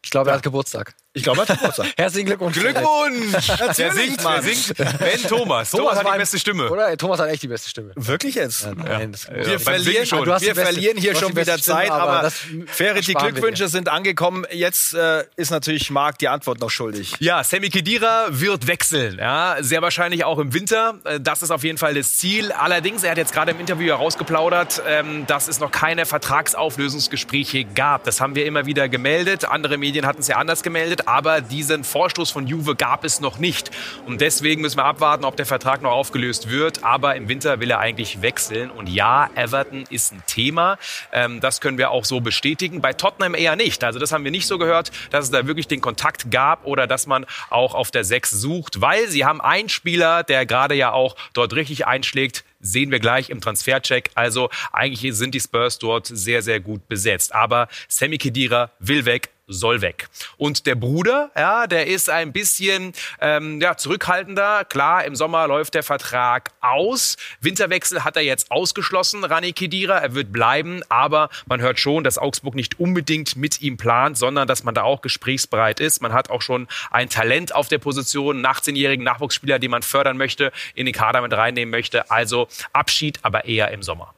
Ich 0.04 0.12
glaube, 0.12 0.32
er 0.32 0.36
hat 0.36 0.44
Geburtstag. 0.44 0.96
Ich 1.14 1.24
glaube, 1.24 1.42
er 1.42 1.48
hat 1.50 1.58
Geburtstag. 1.60 1.88
Herzlichen 1.98 2.26
Glückwunsch. 2.28 2.58
Glückwunsch! 2.58 3.34
Wer 3.76 3.92
singt, 3.92 4.24
wer 4.24 4.42
singt? 4.42 4.78
Ben 4.78 5.22
Thomas. 5.28 5.72
Thomas 5.72 5.98
hat 5.98 6.06
war 6.06 6.14
die 6.14 6.20
beste 6.20 6.40
Stimme. 6.40 6.70
Oder? 6.70 6.96
Thomas 6.96 7.20
hat 7.20 7.30
echt 7.30 7.44
die 7.44 7.50
beste 7.50 7.70
Stimme. 7.70 7.92
Wirklich 7.96 8.36
jetzt? 8.36 8.66
Nein, 8.78 9.12
das- 9.12 9.26
Ja, 9.28 9.46
Wir 9.46 9.60
verlieren, 9.60 10.06
schon. 10.06 10.26
Wir 10.26 10.36
beste- 10.36 10.56
verlieren 10.56 10.98
hier 10.98 11.14
schon 11.16 11.36
wieder 11.36 11.58
Zeit, 11.60 11.88
Stimme, 11.88 11.92
aber 12.02 12.12
aber 12.14 12.22
das 12.24 12.36
Ferit, 12.68 13.08
die 13.08 13.14
Glückwünsche 13.14 13.68
sind 13.68 13.90
angekommen. 13.90 14.46
Jetzt 14.52 14.94
äh, 14.94 15.26
ist 15.36 15.52
natürlich 15.52 15.90
Marc 15.92 16.18
die 16.20 16.30
Antwort 16.30 16.62
noch 16.62 16.70
schuldig. 16.70 17.16
Ja, 17.20 17.44
Sammy 17.44 17.70
Kedira 17.70 18.28
wird 18.30 18.68
wechseln. 18.68 19.18
Ja, 19.20 19.58
sehr 19.60 19.82
wahrscheinlich 19.82 20.24
auch 20.24 20.40
im 20.40 20.54
Winter. 20.54 21.00
Äh, 21.04 21.20
Das 21.20 21.42
ist 21.42 21.52
auf 21.52 21.66
jeden 21.66 21.78
Fall 21.78 21.94
das 21.94 22.16
Ziel. 22.16 22.54
Allerdings, 22.54 23.04
er 23.04 23.12
hat 23.12 23.18
jetzt 23.18 23.34
gerade 23.34 23.52
im 23.52 23.60
Interview 23.60 23.88
herausgeplaudert, 23.88 24.82
ähm, 24.88 25.28
dass 25.28 25.50
es 25.50 25.60
noch 25.60 25.72
keine 25.72 26.06
Vertragsauflösungsgespräche 26.06 27.66
gab. 27.66 28.06
Das 28.06 28.22
haben 28.22 28.36
wir 28.36 28.46
immer 28.46 28.66
wieder 28.66 28.88
gemeldet. 28.88 29.44
Andere 29.44 29.78
Medien 29.78 30.06
hatten 30.06 30.22
es 30.22 30.28
ja 30.30 30.38
anders 30.38 30.64
gemeldet, 30.64 31.01
aber 31.08 31.42
diesen 31.42 31.84
Vorstoß 31.84 32.32
von 32.32 32.48
Juve 32.48 32.76
gab 32.76 33.04
es 33.04 33.20
noch 33.20 33.38
nicht. 33.38 33.72
Und 34.06 34.22
deswegen 34.22 34.62
müssen 34.62 34.78
wir 34.78 34.86
abwarten, 34.86 35.26
ob 35.26 35.36
der 35.36 35.46
Vertrag 35.46 35.82
noch 35.82 35.92
aufgelöst 35.92 36.50
wird. 36.50 36.84
Aber 36.84 37.16
im 37.16 37.28
Winter 37.28 37.60
will 37.60 37.72
er 37.72 37.80
eigentlich 37.80 38.22
wechseln. 38.22 38.72
Und 38.72 38.88
ja, 38.88 39.30
Everton 39.36 39.84
ist 39.90 40.14
ein 40.14 40.24
Thema. 40.28 40.78
Ähm, 41.12 41.40
das 41.40 41.62
können 41.62 41.78
wir 41.78 41.92
auch 41.92 42.06
so 42.06 42.22
bestätigen. 42.22 42.82
Bei 42.82 42.94
Tottenham 42.94 43.36
eher 43.36 43.56
nicht. 43.56 43.84
Also 43.84 44.00
das 44.00 44.12
haben 44.12 44.24
wir 44.24 44.32
nicht 44.32 44.48
so 44.48 44.58
gehört, 44.58 44.92
dass 45.12 45.26
es 45.26 45.32
da 45.32 45.48
wirklich 45.48 45.68
den 45.68 45.82
Kontakt 45.82 46.32
gab 46.32 46.66
oder 46.66 46.88
dass 46.88 47.08
man 47.08 47.26
auch 47.50 47.74
auf 47.74 47.92
der 47.92 48.04
6 48.04 48.32
sucht, 48.32 48.82
weil 48.82 49.08
sie 49.08 49.26
haben 49.26 49.42
einen 49.42 49.70
Spieler, 49.70 50.24
der 50.24 50.46
gerade 50.46 50.76
ja 50.76 50.92
auch 50.92 51.16
dort 51.34 51.54
richtig 51.54 51.88
einschlägt, 51.88 52.44
sehen 52.62 52.92
wir 52.92 53.00
gleich 53.00 53.30
im 53.30 53.42
Transfercheck. 53.42 54.12
Also 54.16 54.50
eigentlich 54.72 55.16
sind 55.16 55.34
die 55.36 55.40
Spurs 55.40 55.80
dort 55.80 56.08
sehr, 56.08 56.42
sehr 56.42 56.60
gut 56.60 56.88
besetzt. 56.88 57.34
Aber 57.34 57.68
Sammy 57.88 58.18
Kedira 58.18 58.72
will 58.80 59.06
weg, 59.06 59.30
soll 59.52 59.82
weg. 59.82 60.08
Und 60.38 60.66
der 60.66 60.76
Bruder, 60.76 61.32
ja, 61.36 61.68
der 61.68 61.88
ist 61.88 62.10
ein 62.10 62.32
bisschen 62.32 62.94
ähm, 63.20 63.62
ja, 63.62 63.78
zurückhaltender. 63.78 64.66
Klar, 64.66 65.06
im 65.06 65.16
Sommer 65.16 65.48
läuft 65.48 65.74
der 65.74 65.84
Vertrag 65.84 66.52
aus. 66.62 67.18
Winterwechsel 67.42 68.04
hat 68.04 68.16
er 68.16 68.24
jetzt 68.24 68.52
ausgeschlossen, 68.52 69.24
Rani 69.24 69.54
Kedira. 69.54 69.98
Er 69.98 70.16
wird 70.16 70.32
bleiben, 70.32 70.82
aber 70.90 71.30
man 71.46 71.62
hört 71.62 71.80
schon, 71.80 72.04
dass 72.04 72.18
Augsburg 72.18 72.56
nicht 72.56 72.80
unbedingt 72.80 73.36
mit 73.36 73.62
ihm 73.62 73.78
plant, 73.78 74.18
sondern 74.18 74.48
dass 74.48 74.64
man 74.64 74.74
da 74.74 74.84
auch 74.84 75.02
gesprächsbereit 75.02 75.80
ist. 75.80 76.02
Man 76.02 76.14
hat 76.14 76.30
auch 76.30 76.42
schon 76.42 76.68
ein 76.90 77.10
Talent 77.10 77.54
auf 77.54 77.68
der 77.68 77.78
Position, 77.78 78.38
einen 78.38 78.46
18-jährigen 78.46 79.04
Nachwuchsspieler, 79.04 79.60
den 79.60 79.72
man 79.72 79.82
fördern 79.82 80.18
möchte, 80.18 80.52
in 80.76 80.86
den 80.86 80.94
Kader 80.94 81.22
mit 81.22 81.34
reinnehmen 81.34 81.72
möchte. 81.72 82.10
Also 82.10 82.48
Abschied, 82.74 83.20
aber 83.24 83.46
eher 83.46 83.72
im 83.72 83.84
Sommer. 83.84 84.14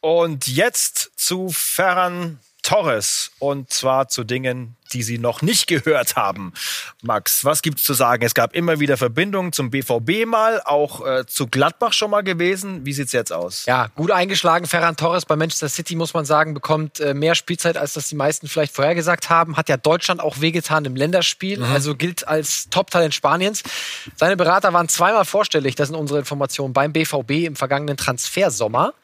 Und 0.00 0.46
jetzt 0.46 1.12
zu 1.16 1.50
Ferran 1.50 2.38
Torres. 2.62 3.32
Und 3.38 3.70
zwar 3.70 4.08
zu 4.08 4.24
Dingen, 4.24 4.76
die 4.90 5.02
Sie 5.02 5.18
noch 5.18 5.42
nicht 5.42 5.66
gehört 5.66 6.16
haben. 6.16 6.52
Max, 7.02 7.44
was 7.44 7.62
gibt's 7.62 7.84
zu 7.84 7.94
sagen? 7.94 8.24
Es 8.24 8.34
gab 8.34 8.54
immer 8.54 8.80
wieder 8.80 8.96
Verbindungen 8.96 9.52
zum 9.52 9.70
BVB 9.70 10.26
mal, 10.26 10.60
auch 10.64 11.06
äh, 11.06 11.26
zu 11.26 11.46
Gladbach 11.46 11.92
schon 11.92 12.10
mal 12.10 12.22
gewesen. 12.22 12.84
Wie 12.84 12.92
sieht's 12.92 13.12
jetzt 13.12 13.32
aus? 13.32 13.66
Ja, 13.66 13.88
gut 13.94 14.10
eingeschlagen. 14.10 14.66
Ferran 14.66 14.96
Torres 14.96 15.24
bei 15.24 15.36
Manchester 15.36 15.68
City, 15.68 15.96
muss 15.96 16.14
man 16.14 16.24
sagen, 16.24 16.54
bekommt 16.54 17.00
äh, 17.00 17.14
mehr 17.14 17.34
Spielzeit, 17.34 17.76
als 17.76 17.94
das 17.94 18.08
die 18.08 18.16
meisten 18.16 18.48
vielleicht 18.48 18.74
vorhergesagt 18.74 19.30
haben. 19.30 19.56
Hat 19.56 19.68
ja 19.68 19.76
Deutschland 19.76 20.20
auch 20.20 20.40
wehgetan 20.40 20.84
im 20.84 20.96
Länderspiel, 20.96 21.62
also 21.62 21.94
gilt 21.94 22.26
als 22.26 22.68
Top-Talent 22.70 23.14
Spaniens. 23.14 23.62
Seine 24.16 24.36
Berater 24.36 24.72
waren 24.72 24.88
zweimal 24.88 25.24
vorstellig, 25.24 25.74
das 25.74 25.88
sind 25.88 25.96
unsere 25.96 26.18
Informationen, 26.18 26.72
beim 26.72 26.92
BVB 26.92 27.46
im 27.46 27.56
vergangenen 27.56 27.96
Transfersommer. 27.96 28.94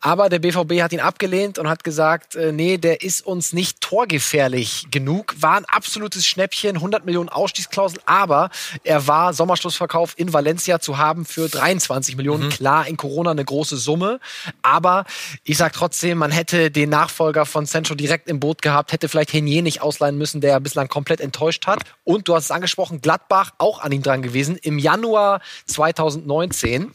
Aber 0.00 0.28
der 0.28 0.38
BVB 0.38 0.82
hat 0.82 0.92
ihn 0.92 1.00
abgelehnt 1.00 1.58
und 1.58 1.68
hat 1.68 1.82
gesagt, 1.84 2.36
äh, 2.36 2.52
nee, 2.52 2.78
der 2.78 3.02
ist 3.02 3.26
uns 3.26 3.52
nicht 3.52 3.80
torgefährlich 3.80 4.86
genug. 4.90 5.17
War 5.36 5.56
ein 5.56 5.64
absolutes 5.64 6.26
Schnäppchen, 6.26 6.76
100 6.76 7.04
Millionen 7.04 7.28
Ausstiegsklausel, 7.28 8.00
aber 8.06 8.50
er 8.84 9.06
war 9.06 9.32
Sommerschlussverkauf 9.34 10.14
in 10.16 10.32
Valencia 10.32 10.80
zu 10.80 10.98
haben 10.98 11.24
für 11.24 11.48
23 11.48 12.16
Millionen. 12.16 12.50
Klar, 12.50 12.86
in 12.86 12.96
Corona 12.96 13.30
eine 13.30 13.44
große 13.44 13.76
Summe, 13.76 14.20
aber 14.62 15.04
ich 15.44 15.56
sag 15.56 15.72
trotzdem, 15.72 16.18
man 16.18 16.30
hätte 16.30 16.70
den 16.70 16.90
Nachfolger 16.90 17.46
von 17.46 17.66
Sancho 17.66 17.94
direkt 17.94 18.28
im 18.28 18.40
Boot 18.40 18.62
gehabt, 18.62 18.92
hätte 18.92 19.08
vielleicht 19.08 19.32
Henier 19.32 19.62
nicht 19.62 19.82
ausleihen 19.82 20.18
müssen, 20.18 20.40
der 20.40 20.50
ja 20.50 20.58
bislang 20.58 20.88
komplett 20.88 21.20
enttäuscht 21.20 21.66
hat. 21.66 21.80
Und 22.04 22.28
du 22.28 22.34
hast 22.34 22.44
es 22.44 22.50
angesprochen, 22.50 23.00
Gladbach 23.00 23.52
auch 23.58 23.80
an 23.80 23.92
ihm 23.92 24.02
dran 24.02 24.22
gewesen 24.22 24.56
im 24.56 24.78
Januar 24.78 25.40
2019. 25.66 26.92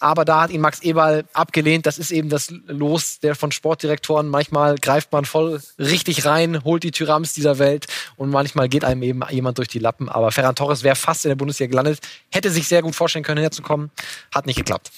Aber 0.00 0.24
da 0.24 0.42
hat 0.42 0.50
ihn 0.50 0.60
Max 0.60 0.80
Eberl 0.80 1.24
abgelehnt. 1.32 1.86
Das 1.86 1.98
ist 1.98 2.10
eben 2.10 2.28
das 2.28 2.52
Los 2.66 3.20
der 3.20 3.34
von 3.34 3.52
Sportdirektoren. 3.52 4.28
Manchmal 4.28 4.76
greift 4.76 5.12
man 5.12 5.24
voll 5.24 5.60
richtig 5.78 6.24
rein, 6.24 6.64
holt 6.64 6.82
die 6.82 6.90
Tyrams 6.90 7.32
dieser 7.32 7.58
Welt 7.58 7.86
und 8.16 8.30
manchmal 8.30 8.68
geht 8.68 8.84
einem 8.84 9.02
eben 9.02 9.22
jemand 9.30 9.58
durch 9.58 9.68
die 9.68 9.78
Lappen. 9.78 10.08
Aber 10.08 10.30
Ferran 10.30 10.54
Torres 10.54 10.82
wäre 10.82 10.96
fast 10.96 11.24
in 11.24 11.30
der 11.30 11.36
Bundesliga 11.36 11.70
gelandet, 11.70 12.00
hätte 12.30 12.50
sich 12.50 12.68
sehr 12.68 12.82
gut 12.82 12.94
vorstellen 12.94 13.24
können, 13.24 13.40
herzukommen. 13.40 13.90
Hat 14.34 14.46
nicht 14.46 14.56
geklappt. 14.56 14.90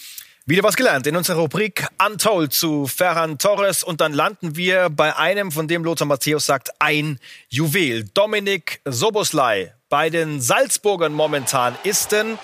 Wieder 0.46 0.62
was 0.62 0.74
gelernt 0.74 1.06
in 1.06 1.14
unserer 1.16 1.38
Rubrik 1.38 1.86
Untold 2.04 2.52
zu 2.52 2.86
Ferran 2.86 3.38
Torres 3.38 3.84
und 3.84 4.00
dann 4.00 4.12
landen 4.12 4.56
wir 4.56 4.88
bei 4.90 5.14
einem, 5.14 5.52
von 5.52 5.68
dem 5.68 5.84
Lothar 5.84 6.08
Matthäus 6.08 6.46
sagt, 6.46 6.70
ein 6.78 7.20
Juwel. 7.48 8.04
Dominik 8.14 8.80
Soboslai 8.84 9.74
bei 9.90 10.08
den 10.08 10.40
Salzburgern 10.40 11.12
momentan 11.12 11.76
ist 11.84 12.12
denn 12.12 12.38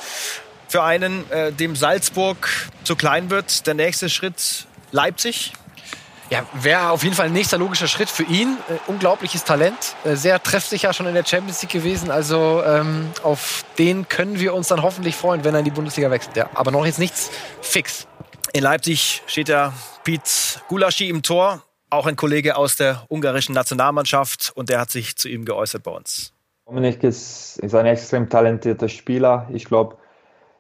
für 0.69 0.83
einen, 0.83 1.31
äh, 1.31 1.53
dem 1.53 1.77
Salzburg 1.77 2.49
zu 2.85 2.97
klein 2.97 3.31
wird, 3.31 3.67
der 3.67 3.75
nächste 3.75 4.09
Schritt 4.09 4.67
Leipzig? 4.91 5.53
Ja, 6.29 6.45
wäre 6.55 6.91
auf 6.91 7.05
jeden 7.05 7.15
Fall 7.15 7.27
ein 7.27 7.33
nächster 7.33 7.57
logischer 7.57 7.87
Schritt 7.87 8.11
für 8.11 8.25
ihn. 8.25 8.57
Äh, 8.69 8.91
unglaubliches 8.91 9.45
Talent, 9.45 9.95
äh, 10.05 10.17
sehr 10.17 10.43
treffsicher 10.43 10.93
schon 10.93 11.07
in 11.07 11.15
der 11.15 11.25
Champions 11.25 11.63
League 11.63 11.71
gewesen. 11.71 12.11
Also 12.11 12.63
ähm, 12.67 13.11
auf 13.23 13.65
den 13.79 14.09
können 14.09 14.41
wir 14.41 14.53
uns 14.55 14.69
dann 14.69 14.83
hoffentlich 14.83 15.15
freuen, 15.15 15.45
wenn 15.45 15.55
er 15.55 15.61
in 15.61 15.65
die 15.65 15.71
Bundesliga 15.71 16.11
wechselt. 16.11 16.37
Ja, 16.37 16.51
aber 16.55 16.73
noch 16.73 16.85
jetzt 16.85 16.99
nichts 16.99 17.31
fix. 17.61 18.09
In 18.53 18.63
Leipzig 18.63 19.23
steht 19.27 19.49
der 19.49 19.73
Piet 20.03 20.61
Gulaschi 20.69 21.09
im 21.09 21.23
Tor, 21.23 21.63
auch 21.91 22.07
ein 22.07 22.17
Kollege 22.17 22.57
aus 22.57 22.77
der 22.77 23.05
ungarischen 23.09 23.55
Nationalmannschaft 23.55 24.53
und 24.57 24.69
der 24.69 24.81
hat 24.81 24.91
sich 24.91 25.17
zu 25.17 25.29
ihm 25.29 25.45
geäußert 25.45 25.85
bei 25.85 25.93
uns. 25.93 26.33
Dominik 26.67 27.05
ist, 27.05 27.59
ist 27.59 27.75
ein 27.77 27.87
extrem 27.87 28.29
talentierter 28.29 28.89
Spieler. 28.89 29.49
Ich 29.53 29.67
glaube, 29.67 29.99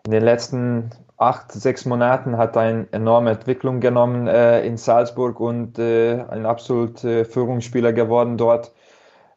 in 0.06 0.12
den 0.12 0.22
letzten 0.22 0.90
acht, 1.16 1.50
sechs 1.50 1.84
Monaten 1.84 2.36
hat 2.38 2.56
eine 2.56 2.86
enorme 2.92 3.32
Entwicklung 3.32 3.80
genommen 3.80 4.28
äh, 4.28 4.64
in 4.64 4.76
Salzburg 4.76 5.40
und 5.40 5.80
äh, 5.80 6.22
ein 6.30 6.46
absolut 6.46 7.02
äh, 7.02 7.24
Führungsspieler 7.24 7.92
geworden 7.92 8.36
dort. 8.36 8.72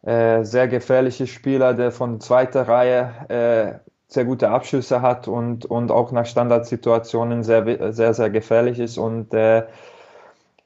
Äh, 0.03 0.43
sehr 0.43 0.67
gefährlicher 0.67 1.25
Spieler, 1.25 1.73
der 1.73 1.91
von 1.91 2.21
zweiter 2.21 2.67
Reihe 2.67 3.11
äh, 3.29 3.89
sehr 4.07 4.25
gute 4.25 4.49
Abschüsse 4.49 5.01
hat 5.01 5.27
und, 5.27 5.65
und 5.65 5.91
auch 5.91 6.11
nach 6.11 6.27
Standardsituationen 6.27 7.43
sehr, 7.43 7.91
sehr, 7.91 8.13
sehr 8.13 8.29
gefährlich 8.29 8.79
ist. 8.79 8.99
Und 8.99 9.33
äh, 9.33 9.65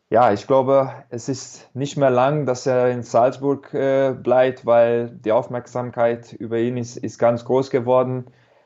ja, 0.10 0.34
ich 0.34 0.48
glaube, 0.48 0.92
es 1.10 1.30
ist 1.30 1.74
nicht 1.74 1.96
mehr 1.96 2.12
lang, 2.12 2.46
dass 2.46 2.68
er 2.68 2.90
in 2.90 3.04
Salzburg 3.04 3.72
bleibt, 3.72 4.66
weil 4.66 5.10
die 5.10 5.32
Aufmerksamkeit 5.32 6.32
über 6.34 6.58
ihn 6.60 6.78
ist, 6.78 6.98
ist 6.98 7.18
ganz 7.18 7.44
groß 7.46 7.72
geworden. 7.72 8.26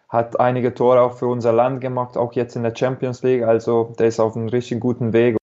Hat 0.10 0.40
einige 0.40 0.74
Tore 0.74 1.02
auch 1.02 1.14
für 1.14 1.28
unser 1.28 1.54
Land 1.54 1.82
gemacht, 1.82 2.18
auch 2.18 2.34
jetzt 2.34 2.56
in 2.56 2.64
der 2.64 2.76
Champions 2.76 3.24
League. 3.24 3.44
Also 3.44 3.94
der 4.00 4.08
ist 4.08 4.20
auf 4.20 4.36
einem 4.36 4.50
richtig 4.50 4.80
guten 4.80 5.14
Weg. 5.14 5.37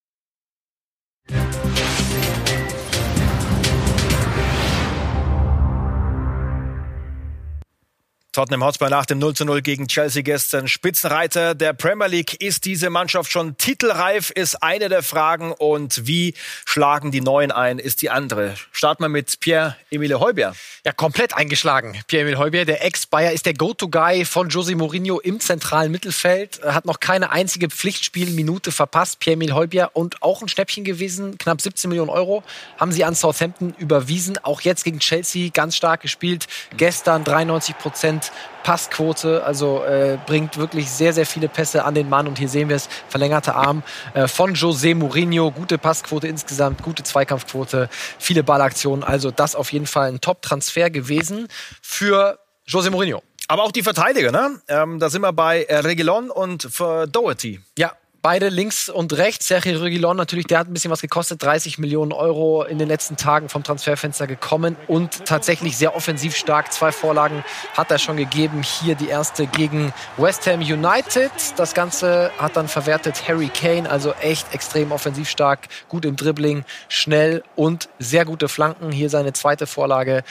Tottenham 8.35 8.64
Hotspur 8.64 8.90
nach 8.90 9.07
dem 9.07 9.20
0 9.20 9.35
zu 9.35 9.44
0 9.44 9.62
gegen 9.62 9.87
Chelsea 9.87 10.23
gestern. 10.23 10.66
Spitzenreiter 10.66 11.55
der 11.55 11.73
Premier 11.73 12.09
League. 12.09 12.42
Ist 12.42 12.64
diese 12.64 12.90
Mannschaft 12.90 13.31
schon 13.31 13.57
titelreif? 13.59 14.31
Ist 14.31 14.61
eine 14.61 14.88
der 14.88 15.05
Fragen. 15.05 15.53
Und 15.53 16.09
wie 16.09 16.35
schlagen 16.64 17.12
die 17.12 17.20
Neuen 17.20 17.53
ein? 17.53 17.79
Ist 17.79 18.03
die 18.03 18.11
andere. 18.11 18.57
Starten 18.73 19.05
wir 19.05 19.09
mit 19.09 19.38
Pierre-Emile 19.38 20.18
Heubier. 20.18 20.53
Ja, 20.85 20.90
komplett 20.90 21.37
eingeschlagen. 21.37 21.97
Pierre-Emile 22.09 22.37
Heubier, 22.38 22.64
der 22.64 22.85
Ex-Bayer, 22.85 23.31
ist 23.31 23.47
der 23.47 23.55
Go-To-Guy 23.55 24.25
von 24.25 24.49
Jose 24.49 24.75
Mourinho 24.75 25.20
im 25.20 25.38
zentralen 25.38 25.92
Mittelfeld. 25.92 26.61
Hat 26.64 26.87
noch 26.87 26.99
keine 26.99 27.31
einzige 27.31 27.70
Pflichtspielminute 27.70 28.73
verpasst. 28.73 29.20
Pierre-Emile 29.20 29.55
Heubier 29.55 29.90
und 29.92 30.25
auch 30.25 30.42
ein 30.42 30.49
Schnäppchen 30.49 30.83
gewesen. 30.83 31.38
Knapp 31.38 31.61
17 31.61 31.88
Millionen 31.88 32.11
Euro 32.11 32.42
haben 32.81 32.90
sie 32.90 33.05
an 33.05 33.14
Southampton 33.14 33.77
überwiesen. 33.79 34.38
Auch 34.42 34.61
jetzt 34.62 34.83
gegen 34.83 34.99
Chelsea 34.99 35.51
ganz 35.55 35.77
stark 35.77 36.01
gespielt. 36.01 36.49
Gestern 36.77 37.23
93 37.23 37.79
Prozent 37.79 38.24
Passquote, 38.63 39.45
also 39.45 39.85
äh, 39.85 40.19
bringt 40.27 40.57
wirklich 40.57 40.91
sehr, 40.91 41.13
sehr 41.13 41.27
viele 41.27 41.49
Pässe 41.49 41.85
an 41.85 41.95
den 41.95 42.09
Mann. 42.09 42.27
Und 42.27 42.39
hier 42.39 42.49
sehen 42.49 42.69
wir 42.69 42.77
es, 42.77 42.89
verlängerte 43.09 43.55
Arm 43.55 43.83
äh, 44.15 44.29
von 44.29 44.55
José 44.55 44.95
Mourinho, 44.95 45.51
gute 45.51 45.79
Passquote 45.79 46.27
insgesamt, 46.27 46.83
gute 46.83 47.03
Zweikampfquote, 47.03 47.89
viele 48.19 48.43
Ballaktionen. 48.43 49.05
Also 49.05 49.31
das 49.31 49.55
auf 49.55 49.73
jeden 49.73 49.87
Fall 49.87 50.09
ein 50.09 50.21
Top-Transfer 50.21 50.91
gewesen 50.91 51.49
für 51.83 52.39
José 52.67 52.91
Mourinho. 52.91 53.23
Aber 53.49 53.65
auch 53.65 53.73
die 53.73 53.83
Verteidiger, 53.83 54.33
ne? 54.33 54.61
Ähm, 54.69 54.99
da 54.99 55.11
sind 55.11 55.21
wir 55.21 55.33
bei 55.33 55.67
Regelon 55.69 56.31
und 56.31 56.63
für 56.63 57.07
Doherty. 57.07 57.61
Ja, 57.77 57.93
Beide 58.25 58.49
links 58.49 58.89
und 58.89 59.13
rechts. 59.19 59.49
Sergio 59.49 59.81
Reguilon 59.81 60.17
natürlich, 60.17 60.47
der 60.47 60.59
hat 60.59 60.67
ein 60.67 60.73
bisschen 60.73 60.91
was 60.91 61.03
gekostet. 61.03 61.43
30 61.43 61.77
Millionen 61.77 62.11
Euro 62.11 62.63
in 62.63 62.79
den 62.79 62.89
letzten 62.89 63.19
Tagen 63.19 63.51
vom 63.51 63.63
Transferfenster 63.63 64.27
gekommen 64.27 64.79
und 64.89 65.27
tatsächlich 65.27 65.77
sehr 65.77 65.95
offensiv 65.95 66.35
stark. 66.35 66.73
Zwei 66.73 66.91
Vorlagen 66.91 67.45
hat 67.77 67.91
er 67.91 67.99
schon 67.99 68.17
gegeben. 68.17 68.63
Hier 68.63 68.95
die 68.95 69.09
erste 69.09 69.47
gegen 69.47 69.93
West 70.17 70.47
Ham 70.47 70.61
United. 70.61 71.33
Das 71.57 71.75
Ganze 71.75 72.31
hat 72.39 72.57
dann 72.57 72.67
verwertet 72.67 73.29
Harry 73.29 73.51
Kane. 73.51 73.91
Also 73.91 74.15
echt 74.23 74.55
extrem 74.55 74.91
offensiv 74.91 75.29
stark, 75.29 75.69
gut 75.91 76.07
im 76.07 76.17
Dribbling, 76.17 76.65
schnell 76.89 77.45
und 77.57 77.91
sehr 77.99 78.25
gute 78.25 78.49
Flanken. 78.49 78.91
Hier 78.91 79.11
seine 79.11 79.35
zweite 79.35 79.67
Vorlage 79.67 80.25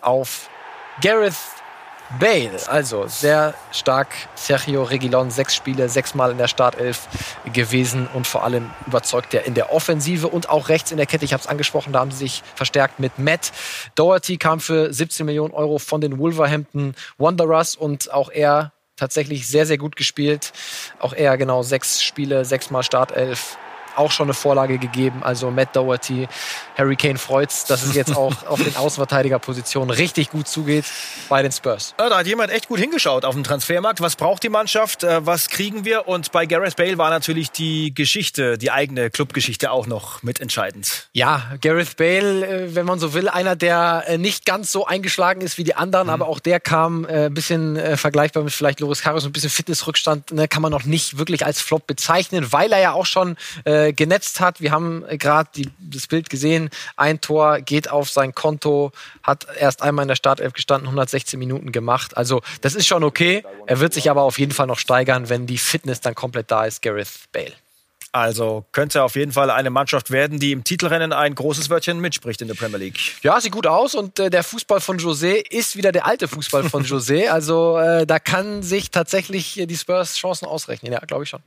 auf 0.00 0.48
Gareth 1.02 1.34
Bale, 2.20 2.52
also 2.68 3.06
sehr 3.06 3.54
stark. 3.72 4.08
Sergio 4.34 4.82
Reguilon, 4.82 5.30
sechs 5.30 5.54
Spiele, 5.54 5.88
sechsmal 5.88 6.30
in 6.30 6.38
der 6.38 6.48
Startelf 6.48 7.08
gewesen 7.52 8.08
und 8.12 8.26
vor 8.26 8.44
allem 8.44 8.70
überzeugt 8.86 9.34
er 9.34 9.46
in 9.46 9.54
der 9.54 9.72
Offensive 9.72 10.28
und 10.28 10.48
auch 10.48 10.68
rechts 10.68 10.90
in 10.90 10.96
der 10.96 11.06
Kette. 11.06 11.24
Ich 11.24 11.32
habe 11.32 11.40
es 11.40 11.46
angesprochen, 11.46 11.92
da 11.92 12.00
haben 12.00 12.10
sie 12.10 12.18
sich 12.18 12.42
verstärkt 12.54 13.00
mit 13.00 13.18
Matt. 13.18 13.52
Doherty 13.94 14.36
kam 14.36 14.60
für 14.60 14.92
17 14.92 15.26
Millionen 15.26 15.54
Euro 15.54 15.78
von 15.78 16.00
den 16.00 16.18
Wolverhampton 16.18 16.94
Wanderers 17.18 17.74
und 17.74 18.12
auch 18.12 18.30
er 18.30 18.72
tatsächlich 18.96 19.48
sehr, 19.48 19.66
sehr 19.66 19.78
gut 19.78 19.96
gespielt. 19.96 20.52
Auch 21.00 21.12
er 21.12 21.36
genau 21.36 21.62
sechs 21.62 22.02
Spiele, 22.02 22.44
sechsmal 22.44 22.82
Startelf 22.82 23.56
auch 23.96 24.10
schon 24.10 24.26
eine 24.26 24.34
Vorlage 24.34 24.78
gegeben. 24.78 25.22
Also 25.22 25.50
Matt 25.50 25.74
Doherty, 25.74 26.28
Harry 26.76 26.96
Kane 26.96 27.18
freut's, 27.18 27.64
dass 27.64 27.82
es 27.82 27.94
jetzt 27.94 28.16
auch 28.16 28.34
auf 28.46 28.62
den 28.62 28.76
Außenverteidigerpositionen 28.76 29.90
richtig 29.90 30.30
gut 30.30 30.48
zugeht 30.48 30.84
bei 31.28 31.42
den 31.42 31.52
Spurs. 31.52 31.94
Ja, 31.98 32.08
da 32.08 32.18
hat 32.18 32.26
jemand 32.26 32.50
echt 32.50 32.68
gut 32.68 32.78
hingeschaut 32.78 33.24
auf 33.24 33.34
dem 33.34 33.44
Transfermarkt. 33.44 34.00
Was 34.00 34.16
braucht 34.16 34.42
die 34.42 34.48
Mannschaft? 34.48 35.04
Äh, 35.04 35.24
was 35.26 35.48
kriegen 35.48 35.84
wir? 35.84 36.08
Und 36.08 36.32
bei 36.32 36.46
Gareth 36.46 36.76
Bale 36.76 36.98
war 36.98 37.10
natürlich 37.10 37.50
die 37.50 37.94
Geschichte, 37.94 38.58
die 38.58 38.70
eigene 38.70 39.10
Clubgeschichte 39.10 39.70
auch 39.70 39.86
noch 39.86 40.22
mitentscheidend. 40.22 41.08
Ja, 41.12 41.42
Gareth 41.60 41.96
Bale, 41.96 42.46
äh, 42.46 42.74
wenn 42.74 42.86
man 42.86 42.98
so 42.98 43.14
will, 43.14 43.28
einer, 43.28 43.56
der 43.56 44.04
äh, 44.06 44.18
nicht 44.18 44.44
ganz 44.46 44.72
so 44.72 44.86
eingeschlagen 44.86 45.40
ist 45.40 45.58
wie 45.58 45.64
die 45.64 45.74
anderen, 45.74 46.08
mhm. 46.08 46.12
aber 46.12 46.28
auch 46.28 46.40
der 46.40 46.60
kam 46.60 47.04
ein 47.04 47.34
bisschen 47.34 47.96
vergleichbar 47.96 48.42
mit 48.42 48.52
vielleicht 48.52 48.80
Loris 48.80 49.02
Karius, 49.02 49.24
ein 49.24 49.32
bisschen 49.32 49.50
Fitnessrückstand, 49.50 50.32
ne, 50.32 50.48
kann 50.48 50.62
man 50.62 50.72
noch 50.72 50.84
nicht 50.84 51.18
wirklich 51.18 51.44
als 51.44 51.60
Flop 51.60 51.86
bezeichnen, 51.86 52.52
weil 52.52 52.72
er 52.72 52.80
ja 52.80 52.92
auch 52.92 53.06
schon 53.06 53.36
äh, 53.64 53.83
genetzt 53.92 54.40
hat. 54.40 54.60
Wir 54.60 54.72
haben 54.72 55.04
gerade 55.18 55.50
das 55.78 56.06
Bild 56.06 56.30
gesehen. 56.30 56.70
Ein 56.96 57.20
Tor 57.20 57.60
geht 57.60 57.90
auf 57.90 58.10
sein 58.10 58.34
Konto, 58.34 58.92
hat 59.22 59.46
erst 59.58 59.82
einmal 59.82 60.04
in 60.04 60.08
der 60.08 60.16
Startelf 60.16 60.52
gestanden, 60.52 60.86
116 60.88 61.38
Minuten 61.38 61.72
gemacht. 61.72 62.16
Also 62.16 62.42
das 62.60 62.74
ist 62.74 62.86
schon 62.86 63.04
okay. 63.04 63.44
Er 63.66 63.80
wird 63.80 63.94
sich 63.94 64.10
aber 64.10 64.22
auf 64.22 64.38
jeden 64.38 64.52
Fall 64.52 64.66
noch 64.66 64.78
steigern, 64.78 65.28
wenn 65.28 65.46
die 65.46 65.58
Fitness 65.58 66.00
dann 66.00 66.14
komplett 66.14 66.50
da 66.50 66.64
ist, 66.64 66.82
Gareth 66.82 67.10
Bale. 67.32 67.52
Also 68.14 68.64
könnte 68.70 69.02
auf 69.02 69.16
jeden 69.16 69.32
Fall 69.32 69.50
eine 69.50 69.70
Mannschaft 69.70 70.12
werden, 70.12 70.38
die 70.38 70.52
im 70.52 70.62
Titelrennen 70.62 71.12
ein 71.12 71.34
großes 71.34 71.68
Wörtchen 71.68 71.98
mitspricht 71.98 72.40
in 72.42 72.46
der 72.46 72.54
Premier 72.54 72.78
League. 72.78 73.16
Ja, 73.22 73.40
sieht 73.40 73.50
gut 73.50 73.66
aus 73.66 73.96
und 73.96 74.20
äh, 74.20 74.30
der 74.30 74.44
Fußball 74.44 74.80
von 74.80 75.00
José 75.00 75.44
ist 75.50 75.74
wieder 75.74 75.90
der 75.90 76.06
alte 76.06 76.28
Fußball 76.28 76.70
von 76.70 76.84
José. 76.86 77.26
Also 77.26 77.76
äh, 77.76 78.06
da 78.06 78.20
kann 78.20 78.62
sich 78.62 78.92
tatsächlich 78.92 79.60
die 79.66 79.76
Spurs 79.76 80.14
Chancen 80.14 80.46
ausrechnen, 80.46 80.92
ja, 80.92 81.00
glaube 81.00 81.24
ich 81.24 81.28
schon. 81.28 81.42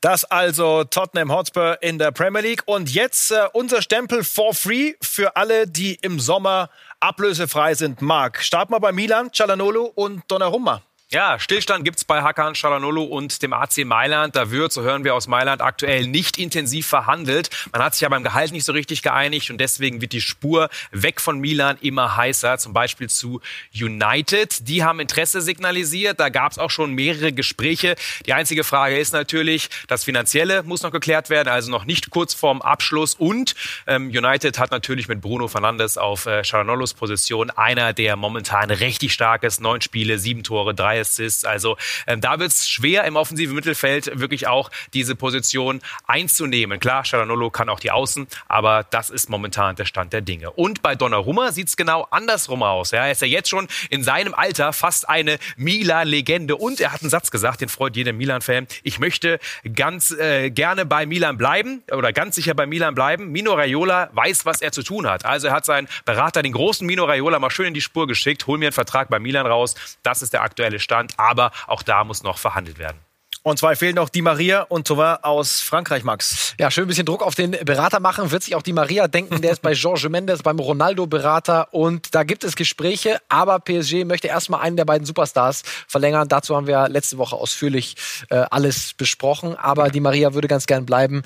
Das 0.00 0.24
also 0.24 0.84
Tottenham 0.84 1.30
Hotspur 1.30 1.82
in 1.82 1.98
der 1.98 2.12
Premier 2.12 2.40
League 2.40 2.62
und 2.64 2.90
jetzt 2.90 3.30
äh, 3.30 3.48
unser 3.52 3.82
Stempel 3.82 4.24
for 4.24 4.54
free 4.54 4.94
für 5.02 5.36
alle, 5.36 5.66
die 5.66 5.96
im 5.96 6.18
Sommer 6.18 6.70
ablösefrei 6.98 7.74
sind. 7.74 8.00
Marc, 8.00 8.42
starten 8.42 8.72
wir 8.72 8.80
bei 8.80 8.92
Milan, 8.92 9.30
Cialanolo 9.34 9.92
und 9.94 10.22
Donnarumma. 10.28 10.80
Ja, 11.12 11.38
Stillstand 11.38 11.84
gibt's 11.84 12.04
bei 12.04 12.20
Hakan 12.20 12.54
Çalhanoğlu 12.54 13.04
und 13.04 13.40
dem 13.40 13.52
AC 13.52 13.84
Mailand. 13.84 14.34
Da 14.34 14.50
wird, 14.50 14.72
so 14.72 14.82
hören 14.82 15.04
wir 15.04 15.14
aus 15.14 15.28
Mailand, 15.28 15.62
aktuell 15.62 16.08
nicht 16.08 16.36
intensiv 16.36 16.88
verhandelt. 16.88 17.48
Man 17.70 17.80
hat 17.80 17.94
sich 17.94 18.00
ja 18.00 18.08
beim 18.08 18.24
Gehalt 18.24 18.50
nicht 18.50 18.64
so 18.64 18.72
richtig 18.72 19.02
geeinigt 19.02 19.48
und 19.50 19.58
deswegen 19.58 20.00
wird 20.00 20.12
die 20.12 20.20
Spur 20.20 20.68
weg 20.90 21.20
von 21.20 21.38
Milan 21.38 21.78
immer 21.80 22.16
heißer. 22.16 22.58
Zum 22.58 22.72
Beispiel 22.72 23.08
zu 23.08 23.40
United. 23.72 24.66
Die 24.66 24.82
haben 24.82 24.98
Interesse 24.98 25.42
signalisiert. 25.42 26.18
Da 26.18 26.28
gab's 26.28 26.58
auch 26.58 26.70
schon 26.70 26.92
mehrere 26.92 27.32
Gespräche. 27.32 27.94
Die 28.26 28.32
einzige 28.32 28.64
Frage 28.64 28.98
ist 28.98 29.12
natürlich, 29.12 29.68
das 29.86 30.02
Finanzielle 30.02 30.64
muss 30.64 30.82
noch 30.82 30.90
geklärt 30.90 31.30
werden, 31.30 31.50
also 31.50 31.70
noch 31.70 31.84
nicht 31.84 32.10
kurz 32.10 32.34
vorm 32.34 32.60
Abschluss. 32.62 33.14
Und 33.14 33.54
ähm, 33.86 34.08
United 34.08 34.58
hat 34.58 34.72
natürlich 34.72 35.06
mit 35.06 35.20
Bruno 35.20 35.46
Fernandes 35.46 35.98
auf 35.98 36.26
äh, 36.26 36.40
Çalhanoğlu's 36.40 36.94
Position 36.94 37.50
einer, 37.50 37.92
der 37.92 38.16
momentan 38.16 38.72
richtig 38.72 39.12
stark 39.12 39.44
ist. 39.44 39.60
Neun 39.60 39.80
Spiele, 39.80 40.18
sieben 40.18 40.42
Tore, 40.42 40.74
drei 40.74 40.95
drei 40.96 41.00
Assists. 41.00 41.44
Also 41.44 41.76
ähm, 42.06 42.20
da 42.20 42.38
wird 42.38 42.50
es 42.50 42.68
schwer 42.68 43.04
im 43.04 43.16
offensiven 43.16 43.54
Mittelfeld 43.54 44.18
wirklich 44.18 44.46
auch 44.46 44.70
diese 44.94 45.14
Position 45.14 45.80
einzunehmen. 46.06 46.80
Klar, 46.80 47.04
Sharanolo 47.04 47.50
kann 47.50 47.68
auch 47.68 47.80
die 47.80 47.90
Außen, 47.90 48.26
aber 48.48 48.84
das 48.84 49.10
ist 49.10 49.28
momentan 49.28 49.76
der 49.76 49.84
Stand 49.84 50.12
der 50.12 50.20
Dinge. 50.20 50.50
Und 50.50 50.82
bei 50.82 50.94
Donnarumma 50.94 51.52
sieht 51.52 51.68
es 51.68 51.76
genau 51.76 52.06
andersrum 52.10 52.62
aus. 52.62 52.90
Ja, 52.90 53.06
er 53.06 53.12
ist 53.12 53.22
ja 53.22 53.28
jetzt 53.28 53.48
schon 53.48 53.68
in 53.90 54.02
seinem 54.02 54.34
Alter 54.34 54.72
fast 54.72 55.08
eine 55.08 55.38
Milan-Legende 55.56 56.56
und 56.56 56.80
er 56.80 56.92
hat 56.92 57.02
einen 57.02 57.10
Satz 57.10 57.30
gesagt, 57.30 57.60
den 57.60 57.68
freut 57.68 57.96
jeder 57.96 58.12
Milan-Fan. 58.12 58.66
Ich 58.82 58.98
möchte 58.98 59.38
ganz 59.74 60.10
äh, 60.10 60.50
gerne 60.50 60.86
bei 60.86 61.06
Milan 61.06 61.36
bleiben 61.36 61.82
oder 61.92 62.12
ganz 62.12 62.36
sicher 62.36 62.54
bei 62.54 62.66
Milan 62.66 62.94
bleiben. 62.94 63.30
Mino 63.30 63.54
Raiola 63.54 64.10
weiß, 64.12 64.46
was 64.46 64.60
er 64.60 64.72
zu 64.72 64.82
tun 64.82 65.06
hat. 65.08 65.24
Also 65.24 65.48
er 65.48 65.52
hat 65.52 65.64
seinen 65.64 65.88
Berater, 66.04 66.42
den 66.42 66.52
großen 66.52 66.86
Mino 66.86 67.04
Raiola, 67.04 67.38
mal 67.38 67.50
schön 67.50 67.66
in 67.66 67.74
die 67.74 67.80
Spur 67.80 68.06
geschickt. 68.06 68.46
Hol 68.46 68.58
mir 68.58 68.66
einen 68.66 68.72
Vertrag 68.72 69.08
bei 69.08 69.18
Milan 69.18 69.46
raus. 69.46 69.74
Das 70.02 70.22
ist 70.22 70.32
der 70.32 70.42
aktuelle 70.42 70.78
Stand, 70.86 71.14
aber 71.18 71.50
auch 71.66 71.82
da 71.82 72.04
muss 72.04 72.22
noch 72.22 72.38
verhandelt 72.38 72.78
werden. 72.78 73.00
Und 73.42 73.60
zwei 73.60 73.76
fehlen 73.76 73.94
noch 73.94 74.08
die 74.08 74.22
Maria 74.22 74.62
und 74.62 74.88
Thauvin 74.88 75.18
aus 75.22 75.60
Frankreich, 75.60 76.02
Max. 76.02 76.54
Ja, 76.58 76.68
schön 76.68 76.86
ein 76.86 76.88
bisschen 76.88 77.06
Druck 77.06 77.22
auf 77.22 77.36
den 77.36 77.52
Berater 77.52 78.00
machen. 78.00 78.32
Wird 78.32 78.42
sich 78.42 78.56
auch 78.56 78.62
die 78.62 78.72
Maria 78.72 79.06
denken, 79.06 79.40
der 79.40 79.52
ist 79.52 79.62
bei 79.62 79.72
Georges 79.74 80.08
Mendes, 80.08 80.42
beim 80.42 80.58
Ronaldo-Berater. 80.58 81.72
Und 81.72 82.12
da 82.16 82.24
gibt 82.24 82.42
es 82.42 82.56
Gespräche, 82.56 83.18
aber 83.28 83.60
PSG 83.60 84.04
möchte 84.04 84.26
erstmal 84.26 84.62
einen 84.62 84.76
der 84.76 84.84
beiden 84.84 85.06
Superstars 85.06 85.62
verlängern. 85.86 86.26
Dazu 86.26 86.56
haben 86.56 86.66
wir 86.66 86.88
letzte 86.88 87.18
Woche 87.18 87.36
ausführlich 87.36 87.94
äh, 88.30 88.44
alles 88.50 88.94
besprochen. 88.94 89.54
Aber 89.54 89.90
die 89.90 90.00
Maria 90.00 90.34
würde 90.34 90.48
ganz 90.48 90.66
gern 90.66 90.84
bleiben 90.84 91.22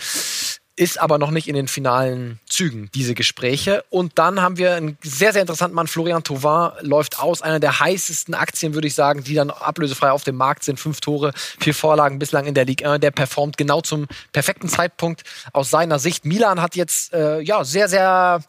ist 0.80 0.98
aber 0.98 1.18
noch 1.18 1.30
nicht 1.30 1.46
in 1.46 1.54
den 1.54 1.68
finalen 1.68 2.40
Zügen, 2.48 2.88
diese 2.94 3.14
Gespräche. 3.14 3.84
Und 3.90 4.18
dann 4.18 4.40
haben 4.40 4.56
wir 4.56 4.76
einen 4.76 4.96
sehr, 5.02 5.34
sehr 5.34 5.42
interessanten 5.42 5.74
Mann, 5.74 5.86
Florian 5.86 6.24
Thauvin, 6.24 6.72
läuft 6.80 7.20
aus, 7.20 7.42
einer 7.42 7.60
der 7.60 7.80
heißesten 7.80 8.34
Aktien, 8.34 8.72
würde 8.72 8.88
ich 8.88 8.94
sagen, 8.94 9.22
die 9.22 9.34
dann 9.34 9.50
ablösefrei 9.50 10.10
auf 10.10 10.24
dem 10.24 10.36
Markt 10.36 10.64
sind. 10.64 10.80
Fünf 10.80 11.02
Tore, 11.02 11.34
vier 11.60 11.74
Vorlagen 11.74 12.18
bislang 12.18 12.46
in 12.46 12.54
der 12.54 12.64
Ligue 12.64 12.90
1. 12.90 13.00
Der 13.00 13.10
performt 13.10 13.58
genau 13.58 13.82
zum 13.82 14.06
perfekten 14.32 14.70
Zeitpunkt 14.70 15.22
aus 15.52 15.68
seiner 15.68 15.98
Sicht. 15.98 16.24
Milan 16.24 16.62
hat 16.62 16.76
jetzt 16.76 17.12
äh, 17.12 17.40
ja 17.40 17.62
sehr, 17.62 17.90
sehr 17.90 18.42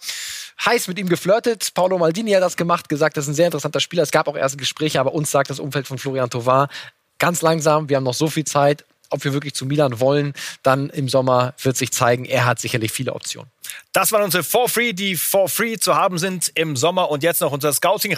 heiß 0.65 0.87
mit 0.87 0.99
ihm 0.99 1.09
geflirtet. 1.09 1.73
Paolo 1.73 1.97
Maldini 1.97 2.31
hat 2.31 2.43
das 2.43 2.55
gemacht, 2.55 2.87
gesagt, 2.87 3.17
das 3.17 3.25
ist 3.25 3.31
ein 3.31 3.35
sehr 3.35 3.47
interessanter 3.47 3.81
Spieler. 3.81 4.03
Es 4.03 4.11
gab 4.11 4.29
auch 4.29 4.37
erste 4.37 4.57
Gespräche, 4.57 5.01
aber 5.01 5.13
uns 5.13 5.31
sagt 5.31 5.49
das 5.49 5.59
Umfeld 5.59 5.85
von 5.85 5.97
Florian 5.97 6.29
Thauvin 6.29 6.67
ganz 7.19 7.43
langsam, 7.43 7.87
wir 7.87 7.97
haben 7.97 8.03
noch 8.03 8.15
so 8.15 8.27
viel 8.27 8.45
Zeit 8.45 8.83
ob 9.11 9.23
wir 9.23 9.33
wirklich 9.33 9.53
zu 9.53 9.65
Milan 9.65 9.99
wollen, 9.99 10.33
dann 10.63 10.89
im 10.89 11.07
Sommer 11.09 11.53
wird 11.61 11.77
sich 11.77 11.91
zeigen, 11.91 12.25
er 12.25 12.45
hat 12.45 12.59
sicherlich 12.59 12.91
viele 12.91 13.13
Optionen. 13.13 13.51
Das 13.93 14.11
waren 14.11 14.23
unsere 14.23 14.43
For 14.43 14.67
Free, 14.67 14.93
die 14.93 15.15
For 15.15 15.47
Free 15.49 15.77
zu 15.77 15.95
haben 15.95 16.17
sind 16.17 16.51
im 16.55 16.75
Sommer 16.75 17.09
und 17.09 17.23
jetzt 17.23 17.41
noch 17.41 17.51
unser 17.51 17.71
Scouting 17.73 18.13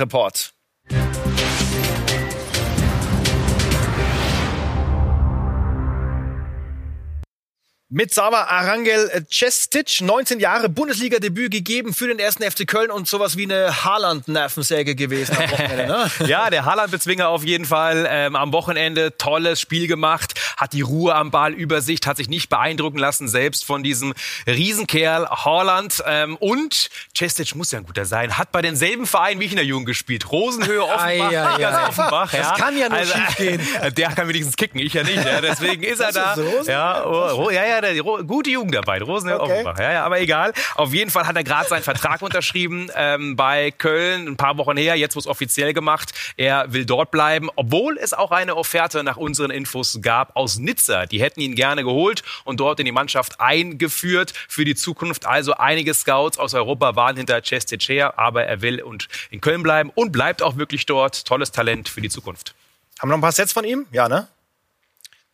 mit 7.93 8.11
Sava 8.11 8.45
Arangel 8.45 9.23
Cestic, 9.31 10.01
19 10.01 10.39
Jahre 10.39 10.67
Bundesliga-Debüt 10.67 11.51
gegeben 11.51 11.93
für 11.93 12.07
den 12.07 12.17
ersten 12.17 12.43
FC 12.43 12.65
Köln 12.67 12.89
und 12.89 13.07
sowas 13.07 13.37
wie 13.37 13.43
eine 13.43 13.83
Haaland-Nervensäge 13.83 14.95
gewesen 14.95 15.37
am 15.37 15.51
Wochenende. 15.51 15.85
Ne? 15.85 16.11
ja, 16.27 16.49
der 16.49 16.65
Haaland-Bezwinger 16.65 17.29
auf 17.29 17.45
jeden 17.45 17.65
Fall 17.65 18.07
ähm, 18.09 18.35
am 18.35 18.51
Wochenende 18.51 19.15
tolles 19.19 19.61
Spiel 19.61 19.87
gemacht, 19.87 20.33
hat 20.57 20.73
die 20.73 20.81
Ruhe 20.81 21.13
am 21.13 21.29
Ball, 21.29 21.53
Übersicht, 21.53 22.07
hat 22.07 22.17
sich 22.17 22.29
nicht 22.29 22.49
beeindrucken 22.49 22.97
lassen, 22.97 23.27
selbst 23.27 23.63
von 23.63 23.83
diesem 23.83 24.15
Riesenkerl 24.47 25.27
Haaland. 25.29 26.03
Ähm, 26.07 26.35
und 26.37 26.89
Cestic 27.15 27.53
muss 27.53 27.71
ja 27.71 27.77
ein 27.77 27.85
guter 27.85 28.05
sein, 28.05 28.39
hat 28.39 28.51
bei 28.51 28.63
denselben 28.63 29.05
Vereinen 29.05 29.39
wie 29.39 29.45
ich 29.45 29.51
in 29.51 29.57
der 29.57 29.65
Jugend 29.65 29.85
gespielt. 29.85 30.31
Rosenhöhe, 30.31 30.83
Offenbach, 30.83 31.31
ai, 31.31 31.67
ai. 31.67 31.87
Offenbach. 31.89 32.33
Ja. 32.33 32.39
Das 32.39 32.57
kann 32.57 32.75
ja 32.75 32.89
nur 32.89 32.97
also, 32.97 33.13
schief 33.13 33.35
gehen. 33.35 33.61
Der 33.97 34.09
kann 34.09 34.27
wenigstens 34.27 34.55
kicken, 34.57 34.79
ich 34.79 34.93
ja 34.93 35.03
nicht. 35.03 35.23
Ja. 35.23 35.41
Deswegen 35.41 35.83
ist 35.83 35.99
er 35.99 36.11
da. 36.11 36.33
ist? 36.33 36.67
Ja, 36.67 37.05
oh, 37.05 37.43
oh, 37.45 37.49
ja, 37.51 37.63
ja, 37.65 37.82
der, 37.83 38.01
Ro- 38.01 38.23
gute 38.23 38.49
Jugend 38.49 38.73
dabei, 38.75 38.99
Rosenhöhe, 39.01 39.39
Okay. 39.39 39.51
Offenbach. 39.53 39.79
Ja, 39.79 39.91
ja, 39.93 40.03
aber 40.05 40.19
egal. 40.19 40.53
Auf 40.75 40.93
jeden 40.93 41.11
Fall 41.11 41.27
hat 41.27 41.35
er 41.35 41.43
gerade 41.43 41.67
seinen 41.69 41.83
Vertrag 41.83 42.21
unterschrieben 42.23 42.89
ähm, 42.95 43.35
bei 43.35 43.71
Köln, 43.71 44.27
ein 44.27 44.35
paar 44.37 44.57
Wochen 44.57 44.77
her. 44.77 44.95
Jetzt 44.95 45.15
wurde 45.15 45.23
es 45.23 45.27
offiziell 45.27 45.73
gemacht. 45.73 46.13
Er 46.37 46.71
will 46.73 46.85
dort 46.85 47.11
bleiben, 47.11 47.49
obwohl 47.55 47.97
es 47.97 48.13
auch 48.13 48.31
eine 48.31 48.55
Offerte 48.55 49.03
nach 49.03 49.17
unseren 49.17 49.51
Infos 49.51 49.99
gab 50.01 50.35
aus 50.35 50.57
Nizza. 50.57 51.05
Die 51.05 51.21
hätten 51.21 51.41
ihn 51.41 51.55
gerne 51.55 51.83
geholt 51.83 52.23
und 52.43 52.59
dort 52.59 52.79
in 52.79 52.85
die 52.85 52.91
Mannschaft 52.91 53.39
eingeführt 53.39 54.33
für 54.47 54.65
die 54.65 54.75
Zukunft. 54.75 55.25
Also 55.25 55.53
einige 55.53 55.93
Scouts 55.93 56.37
aus 56.37 56.53
Europa 56.53 56.95
waren 56.95 57.17
hinter 57.17 57.41
Cestic 57.43 57.83
her, 57.89 58.17
aber 58.19 58.45
er 58.45 58.61
will 58.61 58.81
und 58.81 59.07
in 59.29 59.41
Köln 59.41 59.63
bleiben 59.63 59.91
und 59.95 60.11
bleibt 60.11 60.41
auch 60.41 60.57
wirklich 60.57 60.85
dort. 60.85 61.25
Tolles 61.25 61.51
Talent 61.51 61.89
für 61.89 62.01
die 62.01 62.09
Zukunft. 62.09 62.53
Haben 62.99 63.09
wir 63.09 63.13
noch 63.13 63.17
ein 63.17 63.21
paar 63.21 63.31
Sets 63.31 63.51
von 63.53 63.65
ihm? 63.65 63.85
Ja, 63.91 64.07
ne? 64.07 64.27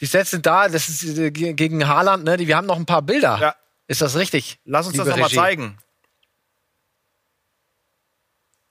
Die 0.02 0.06
Sets 0.06 0.32
sind 0.32 0.46
da, 0.46 0.68
das 0.70 0.88
ist 0.90 1.18
äh, 1.18 1.32
ge- 1.32 1.54
gegen 1.54 1.88
Haaland, 1.88 2.24
ne? 2.24 2.38
Wir 2.40 2.56
haben 2.56 2.68
noch 2.68 2.78
ein 2.78 2.86
paar 2.86 3.02
Bilder. 3.02 3.38
Ja. 3.42 3.56
Ist 3.88 4.02
das 4.02 4.16
richtig? 4.16 4.60
Lass 4.66 4.88
uns 4.88 4.96
das 4.98 5.08
nochmal 5.08 5.30
zeigen. 5.30 5.78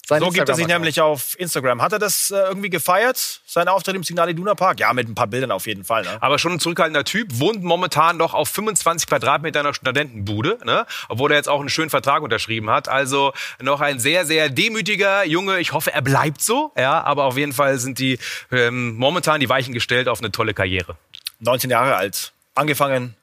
Sein 0.07 0.21
So 0.23 0.31
gibt 0.31 0.49
er 0.49 0.55
sich 0.55 0.67
nämlich 0.67 1.03
auf 1.03 1.39
Instagram. 1.39 1.83
Hat 1.83 1.93
er 1.93 1.99
das 1.99 2.31
äh, 2.31 2.37
irgendwie 2.37 2.71
gefeiert? 2.71 3.43
Sein 3.45 3.69
Auftritt 3.69 3.95
im 3.95 4.03
Signal 4.03 4.31
Iduna 4.31 4.55
Park? 4.55 4.81
Ja, 4.81 4.91
mit 4.95 5.07
ein 5.07 5.15
paar 5.15 5.27
Bildern 5.27 5.51
auf 5.51 5.67
jeden 5.67 5.85
Fall. 5.85 6.03
Ne? 6.05 6.17
aber 6.23 6.39
schon 6.39 6.53
ein 6.53 6.61
zurückhaltender 6.61 7.05
Typ, 7.05 7.29
wohnt 7.39 7.63
momentan 7.63 8.17
noch 8.17 8.33
auf 8.33 8.49
25 8.49 9.07
Quadratmeter 9.07 9.61
einer 9.61 9.75
Studentenbude, 9.75 10.61
ne? 10.65 10.87
obwohl 11.11 11.31
er 11.33 11.37
jetzt 11.37 11.51
auch 11.51 11.61
einen 11.61 11.69
schönen 11.69 11.91
Vertrag 11.91 12.23
unterschrieben 12.23 12.71
hat. 12.71 12.89
Also 12.89 13.35
noch 13.61 13.83
ein 13.83 13.99
sehr, 14.01 14.25
sehr 14.25 14.49
demütiger 14.49 15.27
Junge. 15.27 15.59
Ich 15.61 15.75
hoffe, 15.75 15.93
er 15.93 16.01
bleibt 16.01 16.41
so. 16.41 16.73
Ja, 16.79 17.03
aber 17.03 17.25
auf 17.25 17.37
jeden 17.37 17.53
Fall 17.53 17.79
sind 17.79 17.99
die 17.99 18.19
ähm, 18.51 18.95
momentan 18.97 19.41
die 19.41 19.49
Weichen 19.51 19.75
gestellt 19.75 20.09
auf 20.09 20.21
eine 20.21 20.33
tolle 20.33 20.55
Karriere. 20.55 20.97
19 21.41 21.71
Jahre 21.71 21.97
alt. 21.97 22.33
Angefangen 22.55 23.15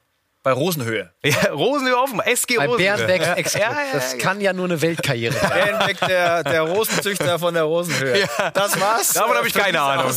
bei 0.45 0.51
Rosenhöhe. 0.51 1.12
Ja, 1.23 1.51
Rosenhöhe 1.51 1.97
offen, 1.97 2.19
SG 2.19 2.58
Bei 2.58 2.67
Rosenhöhe. 2.67 2.95
Bärenbergs 2.95 3.25
Ja, 3.25 3.34
Ex 3.34 3.54
ja, 3.56 3.60
ja, 3.62 3.78
Das 3.93 4.17
kann 4.19 4.39
ja 4.39 4.54
nur 4.54 4.65
eine 4.65 4.80
Weltkarriere 4.80 5.34
sein. 5.34 5.49
Bärenbeck, 5.49 5.99
der, 6.01 6.43
der 6.43 6.62
Rosenzüchter 6.62 7.39
von 7.39 7.56
der 7.56 7.63
Rosenhöhe. 7.63 8.30
Das 8.54 8.80
war's. 8.80 9.13
Davon 9.13 9.36
äh, 9.36 9.39
hab 9.39 9.45
ich 9.47 9.54
keine 9.54 9.82
Ahnung. 9.82 10.12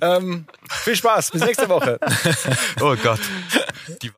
Ähm, 0.00 0.46
viel 0.82 0.96
Spaß. 0.96 1.30
Bis 1.30 1.44
nächste 1.44 1.68
Woche. 1.68 1.98
Oh 2.80 2.96
Gott. 3.02 3.20
Die 4.02 4.12